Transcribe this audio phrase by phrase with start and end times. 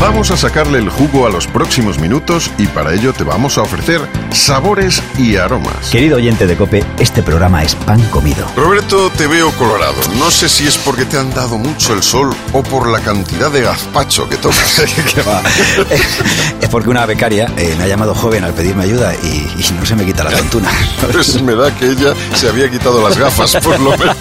[0.00, 3.62] Vamos a sacarle el jugo a los próximos minutos y para ello te vamos a
[3.62, 4.00] ofrecer
[4.32, 5.90] sabores y aromas.
[5.90, 8.46] Querido oyente de Cope, este programa es pan comido.
[8.56, 9.96] Roberto, te veo colorado.
[10.18, 13.50] No sé si es porque te han dado mucho el sol o por la cantidad
[13.50, 14.58] de gazpacho que tomas.
[16.60, 19.84] Es porque una becaria eh, me ha llamado joven al pedirme ayuda y, y no
[19.84, 20.70] se me quita la tontuna.
[21.12, 24.16] Pues me da que ella se había quitado las gafas, por lo menos.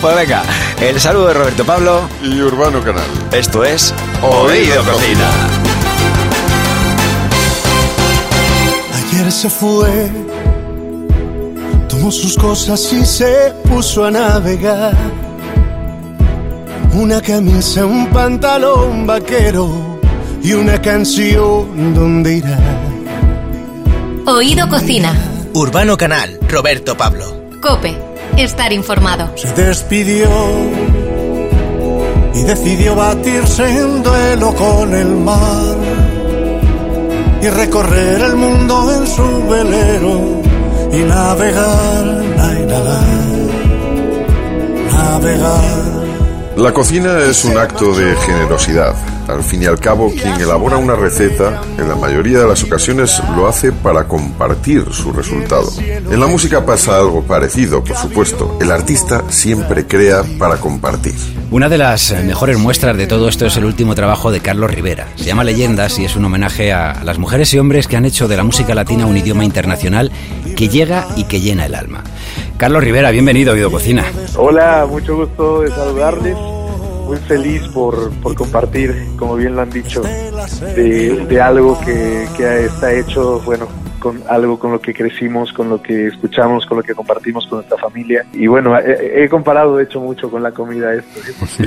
[0.00, 0.42] Pues venga,
[0.80, 2.08] el saludo de Roberto Pablo.
[2.22, 3.06] Y Urbano Canal.
[3.32, 3.94] Esto es
[4.38, 5.30] Oído Cocina.
[8.94, 10.10] Ayer se fue,
[11.88, 14.94] tomó sus cosas y se puso a navegar.
[16.92, 20.00] Una camisa, un pantalón vaquero
[20.42, 22.58] y una canción donde irá.
[24.26, 25.14] Oído Cocina.
[25.54, 27.24] Urbano Canal, Roberto Pablo.
[27.62, 27.96] Cope,
[28.36, 29.32] estar informado.
[29.36, 30.28] Se despidió
[32.36, 35.76] y decidió batirse en duelo con el mar
[37.42, 40.42] y recorrer el mundo en su velero
[40.92, 43.26] y navegar, navegar.
[46.56, 48.94] La cocina es un acto de generosidad.
[49.28, 53.20] Al fin y al cabo, quien elabora una receta, en la mayoría de las ocasiones
[53.36, 55.68] lo hace para compartir su resultado.
[55.78, 58.56] En la música pasa algo parecido, por supuesto.
[58.60, 61.14] El artista siempre crea para compartir.
[61.48, 65.06] Una de las mejores muestras de todo esto es el último trabajo de Carlos Rivera.
[65.14, 68.26] Se llama Leyendas y es un homenaje a las mujeres y hombres que han hecho
[68.26, 70.10] de la música latina un idioma internacional
[70.56, 72.02] que llega y que llena el alma.
[72.56, 74.04] Carlos Rivera, bienvenido a Oído Cocina.
[74.36, 76.36] Hola, mucho gusto de saludarles.
[77.06, 82.64] Muy feliz por, por compartir, como bien lo han dicho, de, de algo que, que
[82.64, 83.68] está hecho, bueno,
[84.06, 87.58] con algo con lo que crecimos, con lo que escuchamos, con lo que compartimos con
[87.58, 88.24] nuestra familia.
[88.32, 91.20] Y bueno, he, he comparado de hecho mucho con la comida esto.
[91.56, 91.64] ¿sí?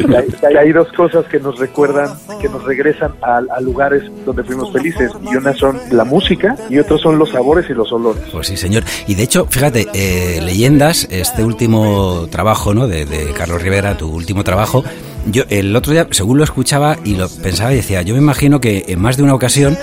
[0.48, 2.08] Hay, hay dos cosas que nos recuerdan,
[2.40, 5.12] que nos regresan a, a, lugares donde fuimos felices.
[5.30, 8.24] Y una son la música y otros son los sabores y los olores.
[8.32, 8.84] Pues sí, señor.
[9.06, 12.88] Y de hecho, fíjate, eh, Leyendas, este último trabajo ¿no?
[12.88, 14.86] de, de Carlos Rivera, tu último trabajo,
[15.26, 18.62] yo el otro día, según lo escuchaba y lo pensaba y decía, yo me imagino
[18.62, 19.78] que en más de una ocasión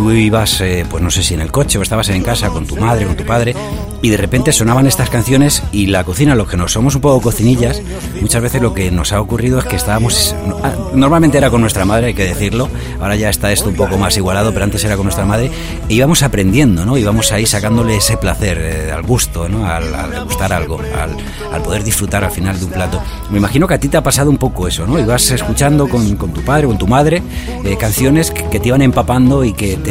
[0.00, 2.66] tú ibas, eh, pues no sé si en el coche o estabas en casa con
[2.66, 3.54] tu madre, con tu padre,
[4.00, 7.20] y de repente sonaban estas canciones y la cocina, los que nos somos un poco
[7.20, 7.82] cocinillas,
[8.18, 10.34] muchas veces lo que nos ha ocurrido es que estábamos,
[10.94, 14.16] normalmente era con nuestra madre, hay que decirlo, ahora ya está esto un poco más
[14.16, 15.50] igualado, pero antes era con nuestra madre,
[15.86, 16.96] e íbamos aprendiendo, ¿no?
[16.96, 19.66] Íbamos ahí sacándole ese placer eh, al gusto, ¿no?
[19.66, 21.14] Al, al gustar algo, al,
[21.52, 23.02] al, poder disfrutar al final de un plato.
[23.30, 24.98] Me imagino que a ti te ha pasado un poco eso, ¿no?
[24.98, 27.22] Ibas escuchando con, con tu padre, con tu madre,
[27.64, 29.89] eh, canciones que, que te iban empapando y que te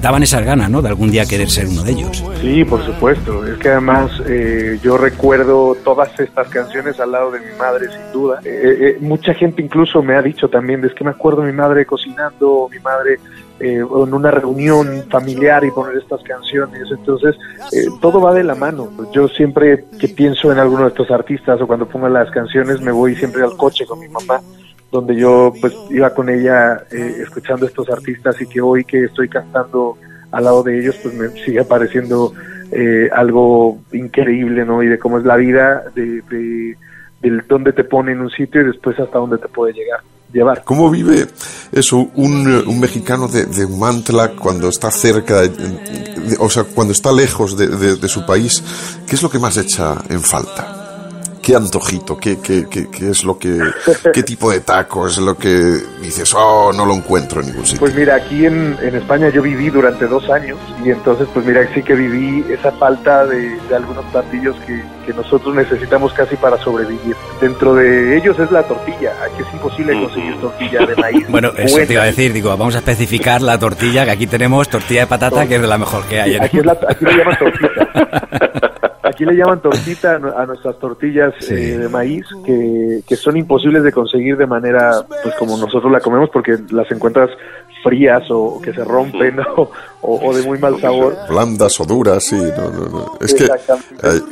[0.00, 0.82] daban esas ganas, ¿no?
[0.82, 2.24] De algún día querer ser uno de ellos.
[2.40, 3.46] Sí, por supuesto.
[3.46, 8.12] Es que además eh, yo recuerdo todas estas canciones al lado de mi madre, sin
[8.12, 8.40] duda.
[8.44, 11.86] Eh, eh, mucha gente incluso me ha dicho también, es que me acuerdo mi madre
[11.86, 13.18] cocinando, mi madre
[13.60, 16.82] eh, en una reunión familiar y poner estas canciones.
[16.90, 17.36] Entonces,
[17.72, 18.88] eh, todo va de la mano.
[19.12, 22.90] Yo siempre que pienso en alguno de estos artistas o cuando pongo las canciones, me
[22.90, 24.40] voy siempre al coche con mi mamá
[24.90, 29.28] donde yo pues iba con ella eh, escuchando estos artistas y que hoy que estoy
[29.28, 29.96] cantando
[30.32, 32.32] al lado de ellos pues me sigue pareciendo
[32.72, 36.76] eh, algo increíble no y de cómo es la vida de, de
[37.48, 40.00] dónde te pone en un sitio y después hasta dónde te puede llegar
[40.32, 40.64] llevar.
[40.64, 41.26] ¿Cómo vive
[41.72, 45.42] eso un, un mexicano de, de, Mantla cuando está cerca,
[46.38, 48.62] o sea, cuando está lejos de, su país?
[49.06, 50.79] ¿Qué es lo que más echa en falta?
[51.50, 53.58] Qué antojito, qué, qué, qué, qué, es lo que,
[54.14, 55.48] qué tipo de taco es lo que
[56.00, 57.80] dices, oh, no lo encuentro en ningún sitio.
[57.80, 61.68] Pues mira, aquí en, en España yo viví durante dos años y entonces pues mira,
[61.74, 66.56] sí que viví esa falta de, de algunos platillos que, que, nosotros necesitamos casi para
[66.58, 67.16] sobrevivir.
[67.40, 71.26] Dentro de ellos es la tortilla, aquí es imposible conseguir tortilla de maíz.
[71.28, 71.86] bueno, eso buena.
[71.88, 75.06] te iba a decir, digo, vamos a especificar la tortilla, que aquí tenemos tortilla de
[75.08, 76.34] patata, que es de la mejor que hay.
[76.34, 78.80] Sí, aquí, es la, aquí lo llaman tortita.
[79.02, 81.54] Aquí le llaman tortita a nuestras tortillas sí.
[81.54, 86.00] eh, de maíz que, que, son imposibles de conseguir de manera pues como nosotros la
[86.00, 87.30] comemos porque las encuentras
[87.82, 89.70] frías o que se rompen o,
[90.02, 91.16] o, o de muy mal sabor.
[91.28, 92.36] Blandas o duras, sí.
[92.36, 93.18] No, no, no.
[93.20, 93.48] Es que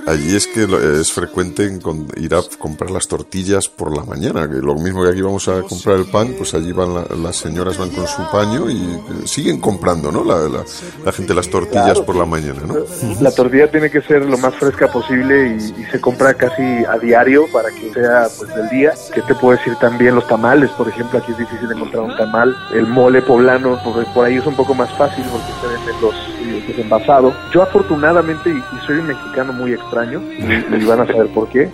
[0.06, 0.66] allí es que
[1.00, 1.70] es frecuente
[2.16, 4.48] ir a comprar las tortillas por la mañana.
[4.48, 7.36] Que lo mismo que aquí vamos a comprar el pan, pues allí van la, las
[7.36, 10.24] señoras van con su paño y siguen comprando, ¿no?
[10.24, 10.64] La, la,
[11.04, 12.74] la gente las tortillas claro, por la mañana, ¿no?
[13.20, 16.98] La tortilla tiene que ser lo más fresca posible y, y, se compra casi a
[16.98, 18.92] diario para que sea pues del día.
[19.14, 20.14] ¿Qué te puedo decir también?
[20.14, 22.54] Los tamales, por ejemplo, aquí es difícil encontrar un tamal.
[22.74, 25.94] El mole poblano poblano, por, por ahí es un poco más fácil porque se venden
[26.00, 27.34] los, envasados.
[27.52, 31.48] Yo afortunadamente, y, y soy un mexicano muy extraño, y, y van a saber por
[31.48, 31.70] qué,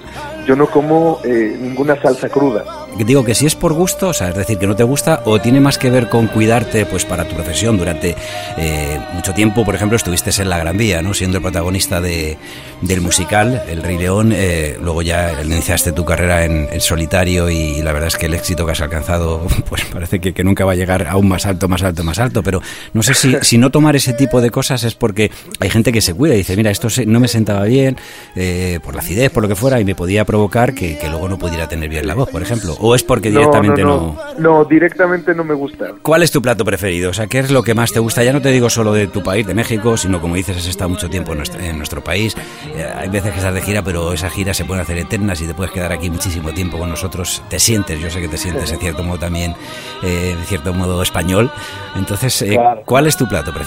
[0.47, 2.65] yo no como eh, ninguna salsa cruda.
[2.99, 5.41] Digo que si es por gusto, o sea, es decir, que no te gusta, o
[5.41, 8.15] tiene más que ver con cuidarte pues para tu profesión durante
[8.57, 11.13] eh, mucho tiempo, por ejemplo, estuviste en La Gran Vía, ¿no?
[11.13, 12.39] siendo el protagonista de,
[12.83, 17.83] del musical El Rey León, eh, luego ya iniciaste tu carrera en, en solitario y,
[17.83, 20.73] la verdad es que el éxito que has alcanzado, pues parece que, que, nunca va
[20.73, 22.61] a llegar aún más alto, más alto, más alto, pero
[22.93, 26.01] no sé si, si no tomar ese tipo de cosas es porque hay gente que
[26.01, 27.97] se cuida y dice, mira, esto no me sentaba bien,
[28.37, 31.29] eh, por la acidez, por lo que fuera, y me podía provocar que, que, luego
[31.29, 32.77] no pudiera tener bien la voz, por ejemplo.
[32.79, 34.59] ¿O es porque directamente no no, no?
[34.59, 35.87] no, directamente no me gusta.
[36.03, 37.11] ¿Cuál es tu plato preferido?
[37.11, 38.23] O sea, ¿qué es lo que más te gusta?
[38.23, 40.91] Ya no te digo solo de tu país, de México, sino como dices, has estado
[40.91, 42.37] mucho tiempo en nuestro, en nuestro país.
[42.77, 45.49] Eh, hay veces que estás de gira, pero esas giras se pueden hacer eternas y
[45.49, 47.43] te puedes quedar aquí muchísimo tiempo con nosotros.
[47.51, 49.57] Te sientes, yo sé que te sientes en cierto modo también,
[50.05, 51.51] eh, en cierto modo español.
[51.97, 52.57] Entonces, eh.
[52.85, 53.64] ¿cuál es tu plato preferido?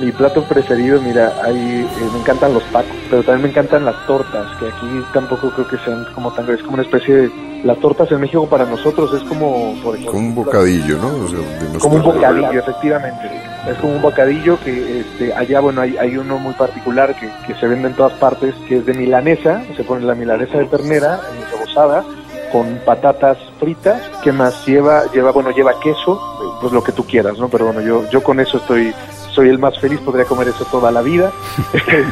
[0.00, 4.06] Mi plato preferido, mira, hay, eh, me encantan los tacos, pero también me encantan las
[4.06, 7.30] tortas, que aquí tampoco creo que sean como tan, es como una especie de,
[7.64, 11.08] las tortas en México para nosotros es como, por ejemplo, como un bocadillo, ¿no?
[11.24, 13.30] O sea, como un bocadillo, efectivamente,
[13.70, 17.58] es como un bocadillo que este, allá, bueno, hay, hay uno muy particular que, que
[17.58, 21.20] se vende en todas partes, que es de milanesa, se pone la milanesa de ternera,
[21.50, 22.04] rebozada,
[22.52, 25.10] con patatas fritas, ¿qué más lleva?
[25.12, 26.20] Lleva, bueno, lleva queso,
[26.60, 27.48] pues lo que tú quieras, ¿no?
[27.48, 28.94] Pero bueno, yo, yo con eso estoy
[29.36, 31.30] soy el más feliz, podría comer eso toda la vida.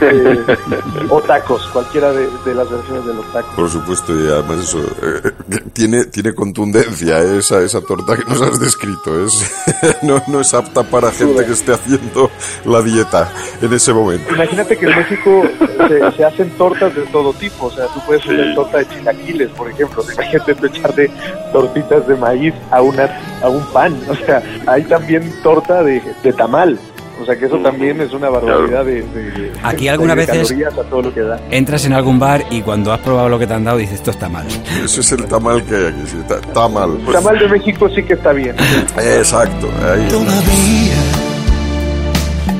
[1.08, 3.54] o tacos, cualquiera de, de, las versiones de los tacos.
[3.54, 5.32] Por supuesto, y además eso eh,
[5.72, 7.38] tiene, tiene contundencia ¿eh?
[7.38, 9.24] esa, esa torta que nos has descrito.
[9.24, 9.50] Es,
[10.02, 12.30] no, no es apta para gente que esté haciendo
[12.66, 13.32] la dieta
[13.62, 14.34] en ese momento.
[14.34, 15.42] Imagínate que en México
[15.88, 17.66] se, se hacen tortas de todo tipo.
[17.66, 18.54] O sea, tú puedes hacer sí.
[18.54, 20.04] torta de chilaquiles, por ejemplo.
[20.12, 21.10] Imagínate tú echarle
[21.52, 23.98] tortitas de maíz a, una, a un pan.
[24.10, 26.78] O sea, hay también torta de, de tamal.
[27.20, 30.82] O sea que eso también es una barbaridad de, de Aquí algunas de veces a
[30.84, 31.38] todo lo que da.
[31.50, 34.10] entras en algún bar y cuando has probado lo que te han dado dices esto
[34.10, 34.46] está mal.
[34.84, 36.98] Eso es el tamal que hay aquí, sí, está, está mal.
[37.06, 38.56] El tamal de México sí que está bien.
[38.98, 39.68] Exacto.
[39.82, 40.08] Ahí.
[40.08, 40.94] Todavía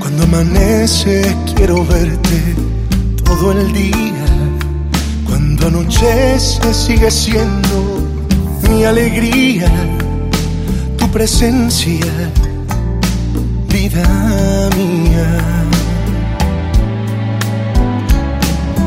[0.00, 2.54] cuando amanece quiero verte
[3.24, 4.24] todo el día.
[5.26, 8.04] Cuando anochece sigue siendo
[8.70, 9.66] mi alegría,
[10.98, 12.06] tu presencia
[13.74, 15.30] vida mía.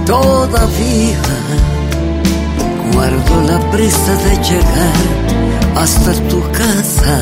[0.06, 1.26] Todavía
[2.94, 5.00] guardo la prisa de llegar
[5.76, 7.16] hasta tu casa.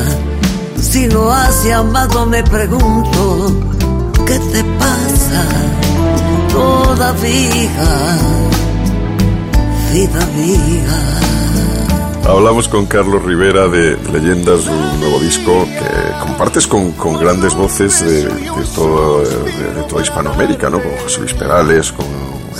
[0.80, 3.20] Si no has llamado me pregunto,
[4.26, 5.42] ¿qué te pasa?
[6.52, 7.90] Todavía,
[9.92, 11.45] vida mía.
[12.28, 18.04] Hablamos con Carlos Rivera de Leyendas, un nuevo disco que compartes con, con grandes voces
[18.04, 20.82] de, de, todo, de, de, toda Hispanoamérica, ¿no?
[20.82, 22.06] Con José Luis Perales, con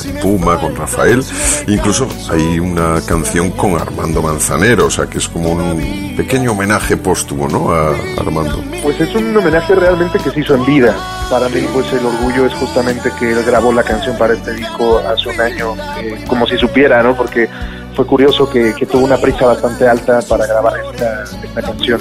[0.05, 1.23] el Puma, con Rafael.
[1.67, 6.97] Incluso hay una canción con Armando Manzanero, o sea que es como un pequeño homenaje
[6.97, 7.73] póstumo, ¿no?
[7.73, 7.91] A
[8.21, 8.63] Armando.
[8.83, 10.97] Pues es un homenaje realmente que se hizo en vida.
[11.29, 14.99] Para mí, pues el orgullo es justamente que él grabó la canción para este disco
[15.01, 17.17] hace un año, eh, como si supiera, ¿no?
[17.17, 17.49] Porque
[17.97, 22.01] fue curioso que, que, tuvo una prisa bastante alta para grabar esta, esta canción.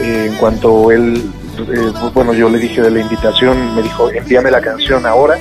[0.00, 4.50] Eh, en cuanto él, eh, bueno, yo le dije de la invitación, me dijo, envíame
[4.50, 5.36] la canción ahora.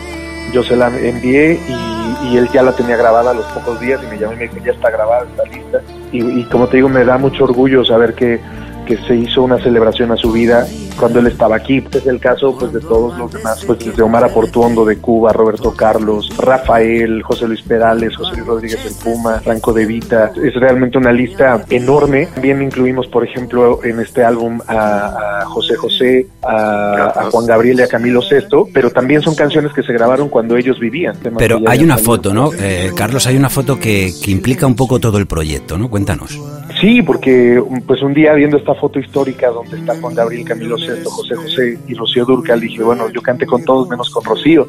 [0.51, 4.00] Yo se la envié y, y, él ya la tenía grabada a los pocos días
[4.03, 5.81] y me llamó y me dijo, ya está grabada, está lista.
[6.12, 8.41] Y, y como te digo, me da mucho orgullo saber que,
[8.85, 10.65] que se hizo una celebración a su vida
[10.99, 11.83] cuando él estaba aquí.
[11.91, 15.73] Es el caso pues de todos los demás, pues desde Omar Aportuondo de Cuba, Roberto
[15.73, 20.31] Carlos, Rafael, José Luis Perales, José Luis Rodríguez el Puma, Franco de Vita.
[20.41, 22.27] Es realmente una lista enorme.
[22.27, 27.79] También incluimos, por ejemplo, en este álbum a, a José José, a, a, Juan Gabriel
[27.79, 31.15] y a Camilo Sesto, pero también son canciones que se grabaron cuando ellos vivían.
[31.37, 32.51] Pero hay una foto, ¿no?
[32.53, 35.89] Eh, Carlos, hay una foto que, que implica un poco todo el proyecto, ¿no?
[35.89, 36.39] Cuéntanos.
[36.83, 41.09] Sí, porque pues un día viendo esta foto histórica donde está Juan Gabriel, Camilo Sesto,
[41.11, 44.67] José José y Rocío Durcal, dije, bueno, yo canté con todos menos con Rocío.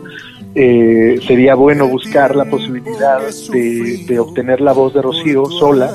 [0.55, 3.19] Eh, sería bueno buscar la posibilidad
[3.51, 5.91] de, obtener la voz de Rocío sola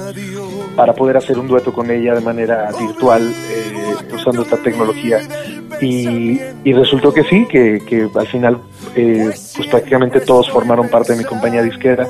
[0.76, 5.22] para poder hacer un dueto con ella de manera virtual eh, usando esta tecnología.
[5.80, 8.60] Y, y, resultó que sí, que, que al final
[8.94, 12.06] eh, pues prácticamente todos formaron parte de mi compañía disquera.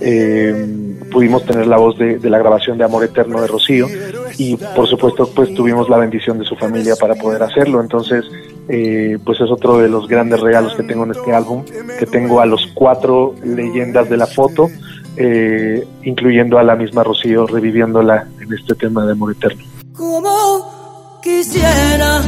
[0.00, 3.88] Eh, pudimos tener la voz de, de, la grabación de Amor Eterno de Rocío
[4.36, 7.80] y por supuesto pues tuvimos la bendición de su familia para poder hacerlo.
[7.80, 8.24] Entonces
[8.68, 11.64] eh, pues es otro de los grandes regalos que tengo en este álbum
[11.98, 14.68] que tengo a los cuatro leyendas de la foto
[15.16, 19.64] eh, incluyendo a la misma Rocío reviviéndola en este tema de Amor Eterno.
[19.96, 22.20] Como quisiera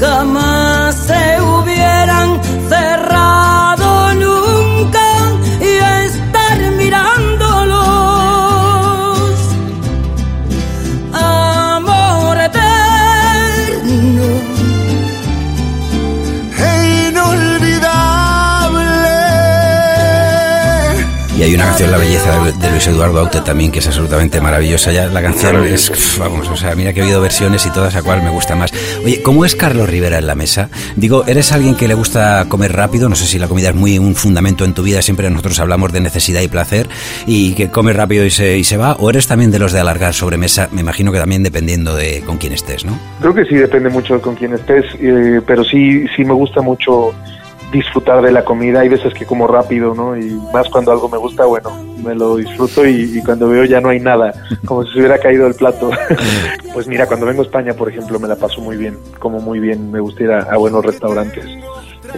[0.00, 1.99] jamás se hubieran
[21.80, 24.92] canción La belleza de Luis Eduardo Aute también que es absolutamente maravillosa.
[24.92, 28.02] Ya la canción es, vamos, o sea, mira que he oído versiones y todas a
[28.02, 28.70] cual me gusta más.
[29.02, 30.68] Oye, ¿cómo es Carlos Rivera en la mesa?
[30.96, 33.08] Digo, ¿eres alguien que le gusta comer rápido?
[33.08, 35.90] No sé si la comida es muy un fundamento en tu vida, siempre nosotros hablamos
[35.92, 36.86] de necesidad y placer
[37.26, 39.80] y que come rápido y se, y se va, o eres también de los de
[39.80, 42.98] alargar sobremesa, me imagino que también dependiendo de con quién estés, ¿no?
[43.20, 46.60] Creo que sí depende mucho de con quién estés, eh, pero sí, sí me gusta
[46.60, 47.14] mucho
[47.72, 48.80] disfrutar de la comida.
[48.80, 50.16] Hay veces que como rápido, ¿no?
[50.16, 51.70] Y más cuando algo me gusta, bueno,
[52.04, 54.32] me lo disfruto y, cuando veo ya no hay nada,
[54.64, 55.90] como si se hubiera caído el plato.
[56.72, 59.60] pues mira, cuando vengo a España, por ejemplo, me la paso muy bien, como muy
[59.60, 61.44] bien, me gusta ir a, buenos restaurantes.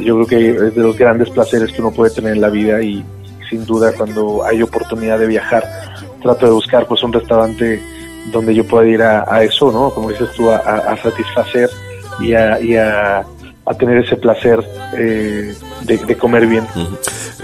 [0.00, 2.80] Yo creo que es de los grandes placeres que uno puede tener en la vida
[2.82, 3.04] y
[3.50, 5.64] sin duda cuando hay oportunidad de viajar,
[6.22, 7.82] trato de buscar pues un restaurante
[8.32, 9.90] donde yo pueda ir a, eso, ¿no?
[9.90, 11.68] Como dices tú, a, satisfacer
[12.20, 13.41] y a a
[13.74, 14.60] tener ese placer
[14.96, 16.66] eh, de, comer bien.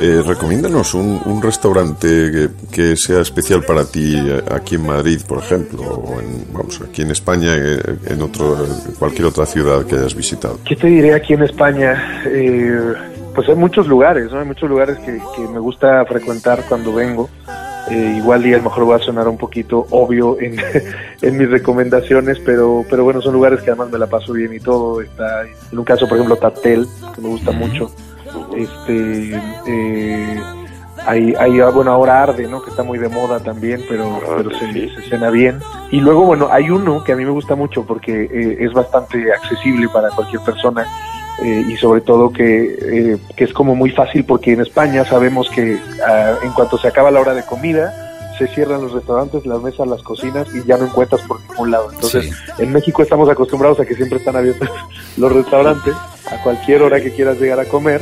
[0.01, 5.83] Eh, recomiéndanos un, restaurante que, sea especial para ti eh, aquí en Madrid, por ejemplo,
[5.83, 8.57] o en, vamos, aquí en España, en otro,
[8.99, 10.59] cualquier otra ciudad que hayas visitado.
[10.65, 12.23] ¿Qué te diré aquí en España?
[13.35, 14.41] pues hay muchos lugares, ¿no?
[14.41, 17.31] Hay muchos lugares que, que me gusta frecuentar cuando vengo.
[17.91, 22.39] Eh, igual y a lo mejor va a sonar un poquito obvio en, mis recomendaciones,
[22.41, 25.01] pero, pero bueno, son lugares que además me la paso bien y todo.
[25.01, 27.91] Está en un caso, por ejemplo, Tatel, que me gusta mucho.
[28.57, 29.35] Este,
[29.67, 30.41] eh,
[31.07, 32.63] hay, hay, ah, bueno, ahora Arde, ¿no?
[32.63, 35.61] Que está muy de moda también, pero, pero se, se, cena bien.
[35.91, 39.33] Y luego, bueno, hay uno que a mí me gusta mucho porque eh, es bastante
[39.33, 40.87] accesible para cualquier persona
[41.43, 45.49] eh, y sobre todo que, eh, que, es como muy fácil porque en España sabemos
[45.51, 47.95] que ah, en cuanto se acaba la hora de comida
[48.37, 51.91] se cierran los restaurantes, las mesas, las cocinas y ya no encuentras por ningún lado.
[51.93, 54.69] Entonces, en México estamos acostumbrados a que siempre están abiertos
[55.17, 55.95] los restaurantes
[56.31, 58.01] a cualquier hora que quieras llegar a comer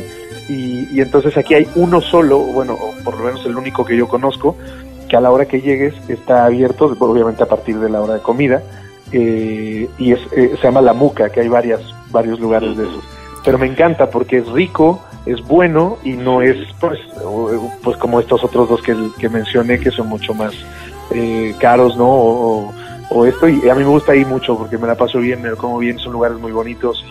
[0.48, 4.08] y, y entonces aquí hay uno solo, bueno, por lo menos el único que yo
[4.08, 4.56] conozco,
[5.08, 8.20] que a la hora que llegues está abierto, obviamente a partir de la hora de
[8.20, 8.62] comida,
[9.12, 13.15] eh, y es, se llama La Muca, que hay varias, varios lugares de esos
[13.46, 16.98] pero me encanta porque es rico, es bueno y no es pues,
[17.80, 20.52] pues como estos otros dos que, que mencioné que son mucho más
[21.12, 22.08] eh, caros, ¿no?
[22.08, 22.74] O,
[23.08, 25.50] o, esto, y a mí me gusta ir mucho porque me la paso bien, me
[25.50, 27.04] lo como bien, son lugares muy bonitos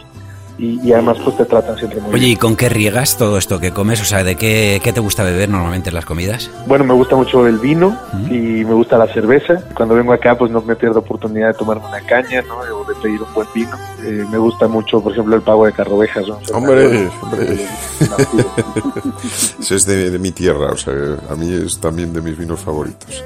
[0.57, 2.23] y, además pues te tratan siempre muy bien.
[2.23, 4.01] Oye, ¿y con qué riegas todo esto que comes?
[4.01, 6.49] O sea, ¿de qué, qué te gusta beber normalmente en las comidas?
[6.67, 7.97] Bueno, me gusta mucho el vino
[8.29, 9.61] y me gusta la cerveza.
[9.75, 12.57] Cuando vengo acá pues no me pierdo oportunidad de tomarme una caña, ¿no?
[12.57, 13.75] O de pedir un buen vino.
[14.03, 16.27] Eh, me gusta mucho, por ejemplo, el pago de carrovejas.
[16.27, 16.39] ¿no?
[16.53, 17.67] Hombre, hombre.
[19.59, 20.93] Ese es de, mi tierra, o sea,
[21.29, 23.23] a mí es también de mis vinos favoritos.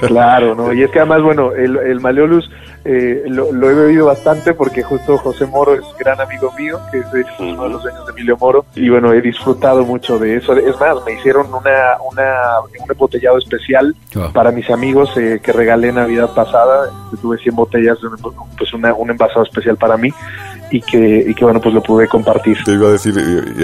[0.00, 0.72] claro, ¿no?
[0.78, 2.48] Y es que además, bueno, el, el Maleolus
[2.84, 7.26] eh, lo, he bebido bastante porque justo José Moro es gran amigo mío, que es
[7.38, 10.54] uno de los dueños de Emilio Moro, y bueno, he disfrutado mucho de eso.
[10.54, 13.94] Es más, me hicieron una, una un embotellado especial
[14.32, 16.90] para mis amigos eh, que regalé Navidad pasada.
[17.20, 17.98] Tuve 100 botellas,
[18.56, 20.12] pues una, un envasado especial para mí
[20.70, 22.58] y que, y que bueno, pues lo pude compartir.
[22.64, 23.14] Te iba a decir,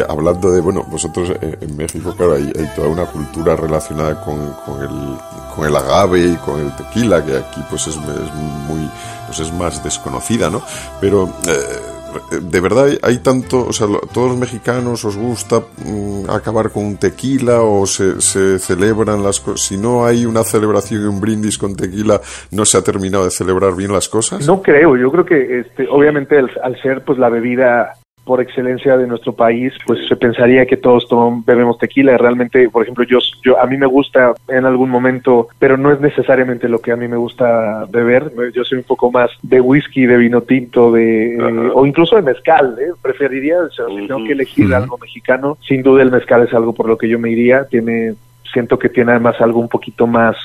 [0.09, 4.81] hablando de, bueno, vosotros eh, en México, claro, hay, toda una cultura relacionada con, con,
[4.83, 5.19] el,
[5.55, 8.35] con el agave y con el tequila, que aquí pues es, es
[8.69, 8.89] muy
[9.27, 10.63] pues es más desconocida, ¿no?
[11.01, 11.94] Pero eh,
[12.31, 16.97] de verdad hay tanto, o sea, todos los mexicanos os gusta mm, acabar con un
[16.97, 18.21] tequila o se,
[18.59, 19.61] celebran las cosas.
[19.67, 23.31] Si no hay una celebración y un brindis con tequila, no se ha terminado de
[23.31, 24.47] celebrar bien las cosas.
[24.47, 27.95] No creo, yo creo que este, obviamente al ser pues la bebida
[28.25, 32.17] por excelencia de nuestro país, pues se pensaría que todos tomamos, bebemos tequila.
[32.17, 36.01] Realmente, por ejemplo, yo, yo a mí me gusta en algún momento, pero no es
[36.01, 38.33] necesariamente lo que a mí me gusta beber.
[38.53, 42.23] Yo soy un poco más de whisky, de vino tinto, de eh, o incluso de
[42.23, 42.77] mezcal.
[42.81, 42.93] ¿eh?
[43.03, 46.97] Preferiría, si tengo que elegir algo mexicano, sin duda el mezcal es algo por lo
[46.97, 47.65] que yo me iría.
[47.67, 48.15] Tiene,
[48.53, 50.37] siento que tiene además algo un poquito más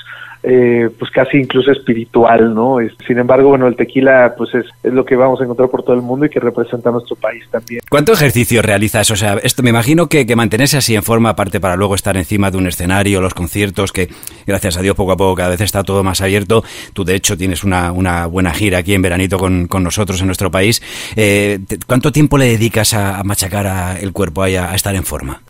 [0.42, 2.78] eh, pues casi incluso espiritual, ¿no?
[3.06, 5.94] Sin embargo, bueno, el tequila pues es, es, lo que vamos a encontrar por todo
[5.94, 7.82] el mundo y que representa nuestro país también.
[7.90, 9.10] ¿Cuánto ejercicio realizas?
[9.10, 12.16] O sea, esto me imagino que, que mantenerse así en forma, aparte para luego estar
[12.16, 14.08] encima de un escenario, los conciertos, que
[14.46, 16.64] gracias a Dios poco a poco cada vez está todo más abierto.
[16.94, 20.26] Tú de hecho tienes una, una buena gira aquí en veranito con, con nosotros en
[20.26, 20.82] nuestro país.
[21.16, 25.42] Eh, ¿Cuánto tiempo le dedicas a, machacar a el cuerpo, a, a estar en forma?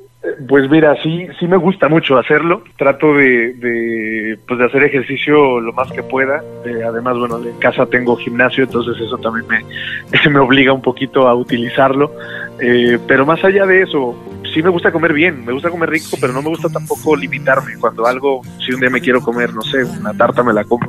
[0.48, 2.62] Pues mira, sí, sí me gusta mucho hacerlo.
[2.78, 6.42] Trato de, de, pues de hacer ejercicio lo más que pueda.
[6.64, 11.28] Eh, además, bueno, en casa tengo gimnasio, entonces eso también me, me obliga un poquito
[11.28, 12.12] a utilizarlo.
[12.58, 14.16] Eh, pero más allá de eso,
[14.54, 17.76] sí me gusta comer bien, me gusta comer rico, pero no me gusta tampoco limitarme.
[17.78, 20.86] Cuando algo, si un día me quiero comer, no sé, una tarta me la como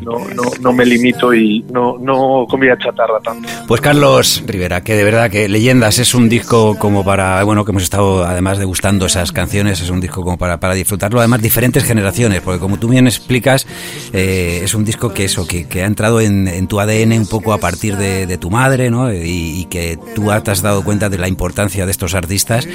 [0.00, 3.48] no, no, no me limito y no, no comida chatarra tanto.
[3.66, 7.70] Pues Carlos Rivera, que de verdad que Leyendas es un disco como para, bueno, que
[7.70, 11.84] hemos estado además degustando esas canciones, es un disco como para, para disfrutarlo, además diferentes
[11.84, 13.66] generaciones, porque como tú bien explicas,
[14.12, 17.52] eh, es un disco que eso, que, que ha entrado en, tu ADN un poco
[17.52, 19.12] a partir de, tu madre, ¿no?
[19.12, 22.66] Y, que tú te has dado cuenta de la importancia de estos artistas,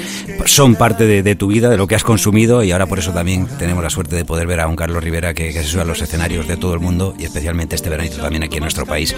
[0.44, 3.12] son parte de, de, tu vida, de lo que has consumido, y ahora por eso
[3.12, 5.82] también tenemos la suerte de poder ver a un Carlos Rivera que, que se sube
[5.82, 8.86] a los escenarios de todo el mundo, y especialmente este veranito también aquí en nuestro
[8.86, 9.14] país.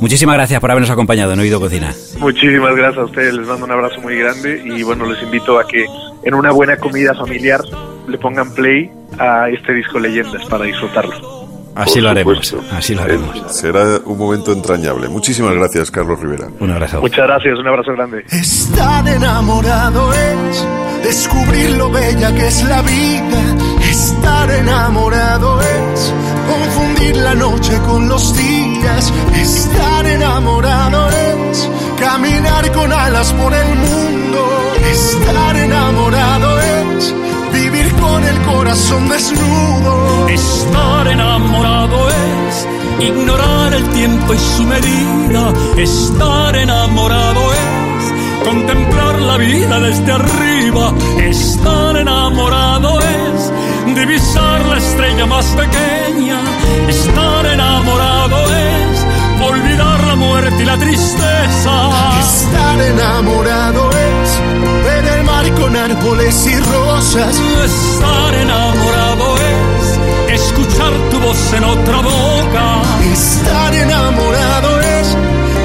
[0.00, 1.94] Muchísimas gracias por habernos acompañado en Oído Cocina.
[2.18, 5.66] Muchísimas gracias a ustedes, les mando un abrazo muy grande y bueno, les invito a
[5.66, 5.84] que
[6.24, 7.60] en una buena comida familiar
[8.08, 11.42] le pongan play a este disco Leyendas para disfrutarlo.
[11.74, 12.76] Así Por lo haremos, supuesto.
[12.76, 13.34] así lo haremos.
[13.34, 15.08] Eh, Será un momento entrañable.
[15.08, 16.48] Muchísimas gracias, Carlos Rivera.
[16.60, 17.00] Un abrazo.
[17.00, 18.24] Muchas gracias, un abrazo grande.
[18.30, 20.66] Estar enamorado es
[21.02, 23.56] descubrir lo bella que es la vida.
[23.88, 26.14] Estar enamorado es
[26.52, 29.12] confundir la noche con los días.
[29.34, 31.68] Estar enamorado es
[31.98, 34.40] caminar con alas por el mundo.
[34.92, 37.14] Estar enamorado es
[37.52, 40.28] vivir con el corazón desnudo.
[40.28, 42.68] Estar enamorado es
[43.08, 45.52] ignorar el tiempo y su medida.
[45.76, 50.92] Estar enamorado es contemplar la vida desde arriba.
[51.18, 53.31] Estar enamorado es
[53.94, 56.40] divisar la estrella más pequeña.
[56.88, 59.06] Estar enamorado es
[59.40, 61.74] olvidar la muerte y la tristeza.
[62.20, 67.40] Estar enamorado es ver el mar con árboles y rosas.
[67.64, 72.82] Estar enamorado es escuchar tu voz en otra boca.
[73.12, 75.16] Estar enamorado es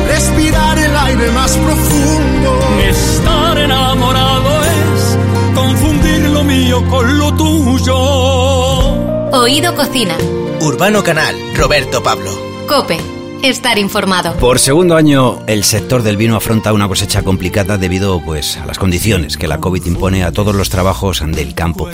[0.07, 2.59] respirar el aire más profundo.
[2.89, 4.36] Estar enamorado
[6.57, 7.95] mío con lo tuyo.
[9.31, 10.17] Oído Cocina.
[10.61, 12.31] Urbano Canal, Roberto Pablo.
[12.67, 12.97] Cope.
[13.43, 14.33] Estar informado.
[14.37, 18.79] Por segundo año, el sector del vino afronta una cosecha complicada debido pues, a las
[18.79, 21.87] condiciones que la COVID impone a todos los trabajos del campo.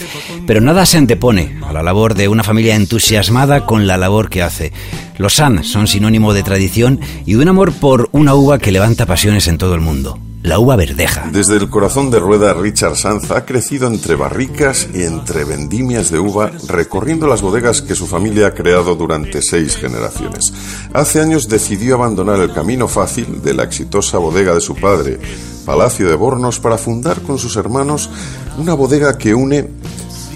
[0.48, 4.42] Pero nada se antepone a la labor de una familia entusiasmada con la labor que
[4.42, 4.72] hace.
[5.18, 9.48] Los SAN son sinónimo de tradición y un amor por una uva que levanta pasiones
[9.50, 10.18] en todo el mundo.
[10.44, 11.30] La uva verdeja.
[11.32, 16.20] Desde el corazón de rueda, Richard Sanz ha crecido entre barricas y entre vendimias de
[16.20, 20.54] uva, recorriendo las bodegas que su familia ha creado durante seis generaciones.
[20.92, 25.18] Hace años decidió abandonar el camino fácil de la exitosa bodega de su padre,
[25.66, 28.10] Palacio de Bornos, para fundar con sus hermanos
[28.58, 29.70] una bodega que une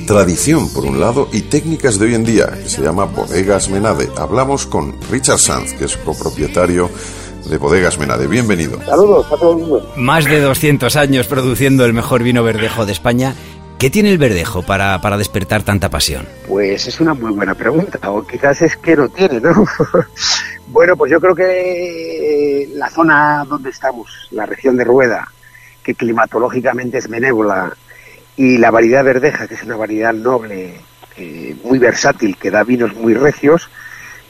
[0.07, 4.09] tradición por un lado y técnicas de hoy en día, que se llama Bodegas Menade.
[4.15, 6.89] Hablamos con Richard Sanz, que es copropietario
[7.49, 8.27] de Bodegas Menade.
[8.27, 8.79] Bienvenido.
[8.85, 9.93] Saludos a todo el mundo.
[9.95, 13.35] Más de 200 años produciendo el mejor vino verdejo de España.
[13.79, 16.27] ¿Qué tiene el verdejo para, para despertar tanta pasión?
[16.47, 19.65] Pues es una muy buena pregunta, o quizás es que no tiene, ¿no?
[20.67, 25.27] bueno, pues yo creo que la zona donde estamos, la región de Rueda,
[25.83, 27.71] que climatológicamente es benévola,
[28.35, 30.79] y la variedad verdeja, que es una variedad noble,
[31.17, 33.69] eh, muy versátil, que da vinos muy recios,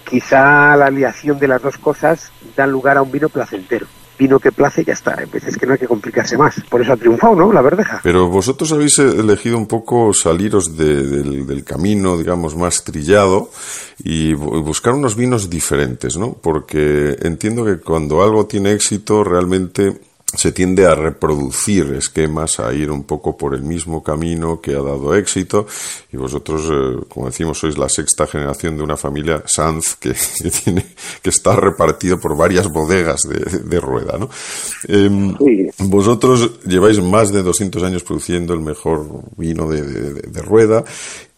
[0.10, 3.88] quizá la aliación de las dos cosas da lugar a un vino placentero.
[4.18, 5.16] Vino que place ya está.
[5.22, 6.60] En que no hay que complicarse más.
[6.70, 7.54] Por eso ha triunfado, ¿no?
[7.54, 8.00] La verdeja.
[8.02, 13.52] Pero vosotros habéis elegido un poco saliros de, del, del, camino, digamos, más trillado
[14.04, 16.34] y buscar unos vinos diferentes, ¿no?
[16.34, 20.00] Porque entiendo que cuando algo tiene éxito, realmente
[20.36, 24.82] se tiende a reproducir esquemas, a ir un poco por el mismo camino que ha
[24.82, 25.68] dado éxito.
[26.12, 30.14] Y vosotros, eh, como decimos, sois la sexta generación de una familia Sanz que,
[30.44, 30.86] que tiene,
[31.22, 34.30] que está repartido por varias bodegas de, de rueda, ¿no?
[34.88, 35.10] Eh,
[35.40, 35.70] sí.
[35.86, 40.84] Vosotros lleváis más de 200 años produciendo el mejor vino de, de, de rueda